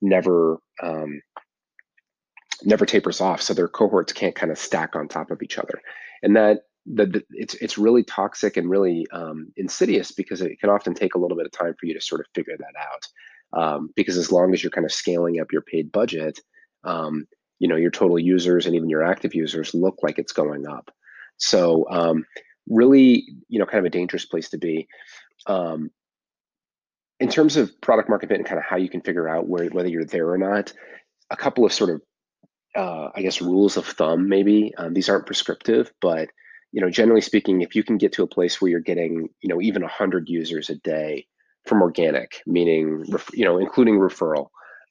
never 0.03 0.59
um, 0.83 1.21
never 2.65 2.87
tapers 2.87 3.21
off. 3.21 3.41
So 3.41 3.55
their 3.55 3.69
cohorts 3.69 4.13
can't 4.13 4.35
kind 4.35 4.53
of 4.53 4.59
stack 4.59 4.95
on 4.95 5.09
top 5.09 5.31
of 5.31 5.43
each 5.43 5.59
other. 5.59 5.81
And 6.23 6.37
that 6.37 6.63
the, 6.87 7.23
it's 7.31 7.55
it's 7.55 7.79
really 7.79 8.05
toxic 8.05 8.57
and 8.57 8.71
really 8.71 9.07
um, 9.13 9.53
insidious 9.57 10.13
because 10.13 10.41
it 10.41 10.61
can 10.61 10.71
often 10.71 10.95
take 10.95 11.15
a 11.15 11.19
little 11.19 11.37
bit 11.37 11.47
of 11.47 11.53
time 11.53 11.75
for 11.79 11.87
you 11.87 11.95
to 11.95 12.01
sort 12.01 12.21
of 12.21 12.27
figure 12.35 12.57
that 12.57 12.75
out. 12.79 13.07
Um, 13.57 13.90
because 13.97 14.19
as 14.19 14.31
long 14.31 14.53
as 14.53 14.62
you're 14.62 14.71
kind 14.71 14.85
of 14.85 14.92
scaling 14.92 15.40
up 15.40 15.51
your 15.51 15.62
paid 15.62 15.90
budget, 15.90 16.38
um, 16.85 17.27
you 17.59 17.69
know 17.69 17.77
your 17.77 17.90
total 17.90 18.19
users 18.19 18.66
and 18.66 18.75
even 18.75 18.90
your 18.90 19.03
active 19.03 19.35
users 19.35 19.75
look 19.75 19.97
like 20.03 20.19
it's 20.19 20.33
going 20.33 20.66
up. 20.66 20.90
So 21.38 21.87
um, 21.90 22.27
really, 22.69 23.25
you 23.49 23.59
know, 23.59 23.66
kind 23.66 23.79
of 23.79 23.87
a 23.87 23.90
dangerous 23.90 24.27
place 24.27 24.51
to 24.51 24.59
be. 24.59 24.87
Um, 25.47 25.90
in 27.19 27.31
terms 27.31 27.57
of 27.57 27.73
product 27.81 28.11
market 28.11 28.29
fit 28.29 28.38
and 28.38 28.47
kind 28.47 28.59
of 28.59 28.64
how 28.64 28.77
you 28.77 28.90
can 28.90 29.01
figure 29.01 29.27
out 29.27 29.49
where, 29.49 29.66
whether 29.71 29.88
you're 29.88 30.05
there 30.05 30.29
or 30.29 30.37
not, 30.37 30.73
a 31.31 31.37
couple 31.37 31.64
of 31.64 31.73
sort 31.73 31.90
of 31.90 32.03
uh, 32.77 33.11
I 33.14 33.23
guess 33.23 33.40
rules 33.40 33.79
of 33.79 33.87
thumb 33.87 34.29
maybe. 34.29 34.75
Um, 34.77 34.92
these 34.92 35.09
aren't 35.09 35.27
prescriptive, 35.27 35.92
but 36.03 36.29
you 36.73 36.83
know, 36.83 36.90
generally 36.90 37.23
speaking, 37.23 37.62
if 37.62 37.75
you 37.75 37.83
can 37.83 37.97
get 37.97 38.12
to 38.12 38.23
a 38.23 38.27
place 38.27 38.61
where 38.61 38.71
you're 38.71 38.81
getting, 38.81 39.31
you 39.40 39.49
know, 39.49 39.62
even 39.62 39.81
100 39.81 40.29
users 40.29 40.69
a 40.69 40.75
day 40.75 41.27
from 41.67 41.83
organic, 41.83 42.41
meaning, 42.47 43.05
you 43.33 43.45
know, 43.45 43.59
including 43.59 43.99
referral, 43.99 44.49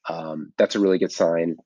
um, 0.09 0.51
that's 0.57 0.75
a 0.75 0.79
really 0.79 0.99
good 0.99 1.11
sign. 1.11 1.57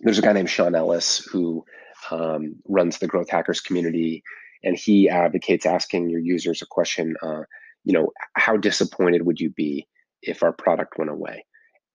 There's 0.00 0.18
a 0.18 0.22
guy 0.22 0.32
named 0.32 0.50
Sean 0.50 0.74
Ellis 0.74 1.18
who 1.18 1.64
um, 2.10 2.56
runs 2.68 2.98
the 2.98 3.06
Growth 3.06 3.30
Hackers 3.30 3.60
community, 3.60 4.22
and 4.62 4.76
he 4.76 5.08
advocates 5.08 5.66
asking 5.66 6.10
your 6.10 6.20
users 6.20 6.62
a 6.62 6.66
question, 6.66 7.14
uh, 7.22 7.42
you 7.84 7.92
know, 7.92 8.08
how 8.34 8.56
disappointed 8.56 9.26
would 9.26 9.40
you 9.40 9.50
be 9.50 9.88
if 10.22 10.42
our 10.42 10.52
product 10.52 10.98
went 10.98 11.10
away? 11.10 11.44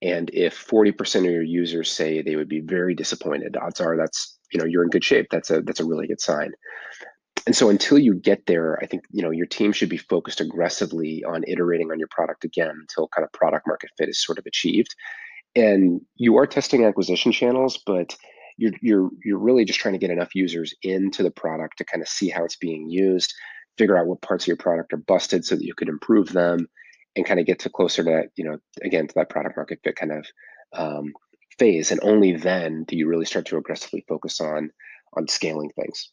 And 0.00 0.30
if 0.32 0.66
40% 0.66 1.18
of 1.20 1.24
your 1.24 1.42
users 1.42 1.90
say 1.90 2.22
they 2.22 2.36
would 2.36 2.48
be 2.48 2.60
very 2.60 2.94
disappointed, 2.94 3.56
odds 3.56 3.80
are 3.80 3.96
that's 3.96 4.38
you 4.52 4.58
know 4.58 4.64
you're 4.64 4.84
in 4.84 4.90
good 4.90 5.04
shape. 5.04 5.26
That's 5.30 5.50
a 5.50 5.60
that's 5.62 5.80
a 5.80 5.84
really 5.84 6.06
good 6.06 6.20
sign. 6.20 6.52
And 7.48 7.56
so 7.56 7.70
until 7.70 7.98
you 7.98 8.12
get 8.12 8.44
there, 8.44 8.78
I 8.82 8.84
think 8.84 9.04
you 9.10 9.22
know 9.22 9.30
your 9.30 9.46
team 9.46 9.72
should 9.72 9.88
be 9.88 9.96
focused 9.96 10.42
aggressively 10.42 11.24
on 11.24 11.44
iterating 11.48 11.90
on 11.90 11.98
your 11.98 12.08
product 12.10 12.44
again 12.44 12.68
until 12.68 13.08
kind 13.08 13.24
of 13.24 13.32
product 13.32 13.66
market 13.66 13.88
fit 13.96 14.10
is 14.10 14.22
sort 14.22 14.38
of 14.38 14.44
achieved. 14.44 14.94
And 15.56 16.02
you 16.16 16.36
are 16.36 16.46
testing 16.46 16.84
acquisition 16.84 17.32
channels, 17.32 17.80
but 17.86 18.14
you're 18.58 18.72
you're 18.82 19.08
you're 19.24 19.38
really 19.38 19.64
just 19.64 19.80
trying 19.80 19.94
to 19.94 19.98
get 19.98 20.10
enough 20.10 20.34
users 20.34 20.74
into 20.82 21.22
the 21.22 21.30
product 21.30 21.78
to 21.78 21.86
kind 21.86 22.02
of 22.02 22.08
see 22.08 22.28
how 22.28 22.44
it's 22.44 22.56
being 22.56 22.90
used, 22.90 23.32
figure 23.78 23.96
out 23.96 24.06
what 24.06 24.20
parts 24.20 24.44
of 24.44 24.48
your 24.48 24.58
product 24.58 24.92
are 24.92 24.98
busted 24.98 25.46
so 25.46 25.56
that 25.56 25.64
you 25.64 25.72
could 25.74 25.88
improve 25.88 26.28
them, 26.28 26.68
and 27.16 27.24
kind 27.24 27.40
of 27.40 27.46
get 27.46 27.60
to 27.60 27.70
closer 27.70 28.04
to 28.04 28.10
that, 28.10 28.28
you 28.36 28.44
know, 28.44 28.58
again 28.82 29.06
to 29.06 29.14
that 29.14 29.30
product 29.30 29.56
market 29.56 29.80
fit 29.82 29.96
kind 29.96 30.12
of 30.12 30.26
um, 30.74 31.14
phase. 31.58 31.92
And 31.92 32.00
only 32.02 32.36
then 32.36 32.84
do 32.84 32.94
you 32.94 33.08
really 33.08 33.24
start 33.24 33.46
to 33.46 33.56
aggressively 33.56 34.04
focus 34.06 34.38
on 34.38 34.70
on 35.14 35.26
scaling 35.28 35.70
things. 35.70 36.10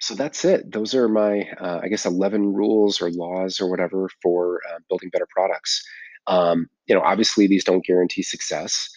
So 0.00 0.14
that's 0.14 0.44
it. 0.44 0.72
Those 0.72 0.94
are 0.94 1.08
my, 1.08 1.48
uh, 1.60 1.80
I 1.82 1.88
guess, 1.88 2.06
11 2.06 2.52
rules 2.52 3.00
or 3.00 3.10
laws 3.10 3.60
or 3.60 3.68
whatever 3.68 4.08
for 4.22 4.60
uh, 4.70 4.78
building 4.88 5.10
better 5.10 5.26
products. 5.34 5.82
Um, 6.26 6.68
you 6.86 6.94
know, 6.94 7.02
obviously 7.02 7.46
these 7.46 7.64
don't 7.64 7.84
guarantee 7.84 8.22
success, 8.22 8.88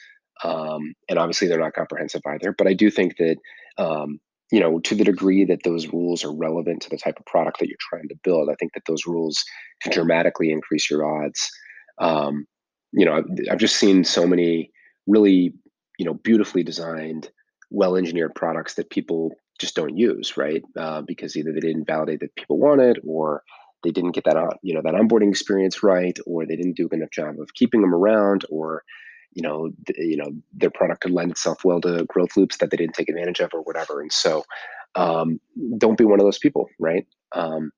um, 0.43 0.93
and 1.09 1.17
obviously 1.17 1.47
they're 1.47 1.59
not 1.59 1.73
comprehensive 1.73 2.21
either. 2.27 2.53
But 2.55 2.67
I 2.67 2.73
do 2.73 2.91
think 2.91 3.17
that, 3.17 3.37
um, 3.77 4.19
you 4.51 4.59
know, 4.59 4.79
to 4.81 4.93
the 4.95 5.03
degree 5.03 5.45
that 5.45 5.63
those 5.63 5.87
rules 5.87 6.23
are 6.23 6.35
relevant 6.35 6.81
to 6.83 6.89
the 6.89 6.97
type 6.97 7.17
of 7.19 7.25
product 7.25 7.59
that 7.59 7.67
you're 7.67 7.77
trying 7.79 8.07
to 8.09 8.15
build, 8.23 8.49
I 8.51 8.55
think 8.59 8.73
that 8.73 8.83
those 8.85 9.07
rules 9.07 9.43
can 9.81 9.93
dramatically 9.93 10.51
increase 10.51 10.89
your 10.89 11.05
odds. 11.05 11.49
Um, 11.99 12.45
you 12.91 13.05
know, 13.05 13.13
I've, 13.13 13.25
I've 13.49 13.59
just 13.59 13.77
seen 13.77 14.03
so 14.03 14.27
many 14.27 14.71
really, 15.07 15.53
you 15.97 16.05
know, 16.05 16.15
beautifully 16.15 16.63
designed, 16.63 17.31
well-engineered 17.69 18.35
products 18.35 18.73
that 18.75 18.89
people 18.89 19.31
just 19.61 19.75
don't 19.75 19.97
use, 19.97 20.35
right? 20.35 20.63
Uh, 20.77 21.01
because 21.01 21.37
either 21.37 21.53
they 21.53 21.59
didn't 21.59 21.85
validate 21.85 22.19
that 22.19 22.35
people 22.35 22.59
wanted, 22.59 22.99
or 23.05 23.43
they 23.83 23.91
didn't 23.91 24.11
get 24.11 24.25
that 24.25 24.35
on, 24.35 24.51
you 24.61 24.73
know, 24.73 24.81
that 24.83 24.93
onboarding 24.93 25.29
experience 25.29 25.83
right, 25.83 26.17
or 26.25 26.45
they 26.45 26.55
didn't 26.55 26.75
do 26.75 26.85
a 26.85 26.89
good 26.89 26.99
enough 26.99 27.11
job 27.11 27.39
of 27.39 27.53
keeping 27.53 27.81
them 27.81 27.95
around, 27.95 28.43
or 28.49 28.83
you 29.33 29.41
know, 29.41 29.69
you 29.97 30.17
know, 30.17 30.29
their 30.53 30.69
product 30.69 31.01
could 31.01 31.11
lend 31.11 31.31
itself 31.31 31.63
well 31.63 31.79
to 31.79 32.03
growth 32.09 32.35
loops 32.35 32.57
that 32.57 32.69
they 32.69 32.75
didn't 32.75 32.95
take 32.95 33.07
advantage 33.07 33.39
of, 33.39 33.51
or 33.53 33.61
whatever. 33.61 34.01
And 34.01 34.11
so, 34.11 34.43
um, 34.95 35.39
don't 35.77 35.97
be 35.97 36.03
one 36.03 36.19
of 36.19 36.25
those 36.25 36.39
people, 36.39 36.67
right? 36.79 37.07
Um, 37.33 37.71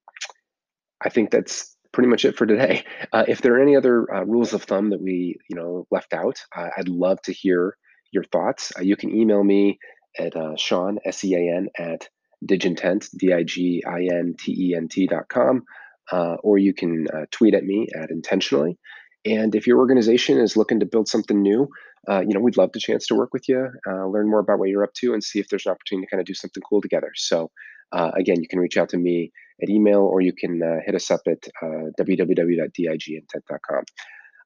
I 1.01 1.09
think 1.09 1.29
that's 1.29 1.75
pretty 1.91 2.09
much 2.09 2.25
it 2.25 2.35
for 2.35 2.45
today. 2.45 2.83
Uh, 3.13 3.25
if 3.27 3.43
there 3.43 3.53
are 3.53 3.61
any 3.61 3.75
other 3.75 4.11
uh, 4.11 4.23
rules 4.23 4.53
of 4.53 4.63
thumb 4.63 4.89
that 4.89 4.99
we, 4.99 5.37
you 5.47 5.55
know, 5.55 5.85
left 5.91 6.13
out, 6.13 6.43
uh, 6.55 6.69
I'd 6.75 6.89
love 6.89 7.21
to 7.23 7.31
hear 7.31 7.77
your 8.11 8.23
thoughts. 8.23 8.71
Uh, 8.75 8.81
you 8.81 8.95
can 8.95 9.15
email 9.15 9.43
me 9.43 9.77
at 10.17 10.35
uh, 10.35 10.55
Sean, 10.57 10.99
S 11.05 11.23
E 11.23 11.35
A 11.35 11.55
N, 11.55 11.69
at 11.77 12.09
digintent, 12.45 13.09
D 13.17 13.33
I 13.33 13.43
G 13.43 13.83
I 13.87 14.07
N 14.11 14.35
T 14.37 14.69
E 14.69 14.75
N 14.75 14.87
T 14.87 15.07
dot 15.07 15.27
com, 15.29 15.63
uh, 16.11 16.35
or 16.43 16.57
you 16.57 16.73
can 16.73 17.07
uh, 17.13 17.25
tweet 17.31 17.53
at 17.53 17.63
me 17.63 17.87
at 17.95 18.11
intentionally. 18.11 18.77
And 19.25 19.55
if 19.55 19.67
your 19.67 19.77
organization 19.79 20.39
is 20.39 20.57
looking 20.57 20.81
to 20.81 20.85
build 20.85 21.07
something 21.07 21.41
new, 21.41 21.69
uh, 22.09 22.19
you 22.19 22.33
know, 22.33 22.41
we'd 22.41 22.57
love 22.57 22.71
the 22.73 22.79
chance 22.79 23.07
to 23.07 23.15
work 23.15 23.33
with 23.33 23.47
you, 23.47 23.69
uh, 23.89 24.05
learn 24.07 24.29
more 24.29 24.39
about 24.39 24.59
what 24.59 24.67
you're 24.67 24.83
up 24.83 24.93
to, 24.95 25.13
and 25.13 25.23
see 25.23 25.39
if 25.39 25.47
there's 25.47 25.65
an 25.65 25.71
opportunity 25.71 26.05
to 26.05 26.11
kind 26.11 26.19
of 26.19 26.27
do 26.27 26.33
something 26.33 26.61
cool 26.69 26.81
together. 26.81 27.11
So, 27.15 27.49
uh, 27.93 28.11
again, 28.17 28.41
you 28.41 28.47
can 28.49 28.59
reach 28.59 28.77
out 28.77 28.89
to 28.89 28.97
me 28.97 29.31
at 29.61 29.69
email 29.69 30.01
or 30.01 30.19
you 30.19 30.33
can 30.33 30.61
uh, 30.61 30.81
hit 30.85 30.95
us 30.95 31.09
up 31.09 31.21
at 31.27 31.47
uh, 31.61 31.91
www.digintent.com. 31.99 33.83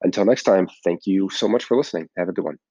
Until 0.01 0.25
next 0.25 0.43
time, 0.43 0.67
thank 0.83 1.01
you 1.05 1.29
so 1.29 1.47
much 1.47 1.63
for 1.63 1.75
listening. 1.75 2.07
Have 2.17 2.29
a 2.29 2.33
good 2.33 2.45
one. 2.45 2.66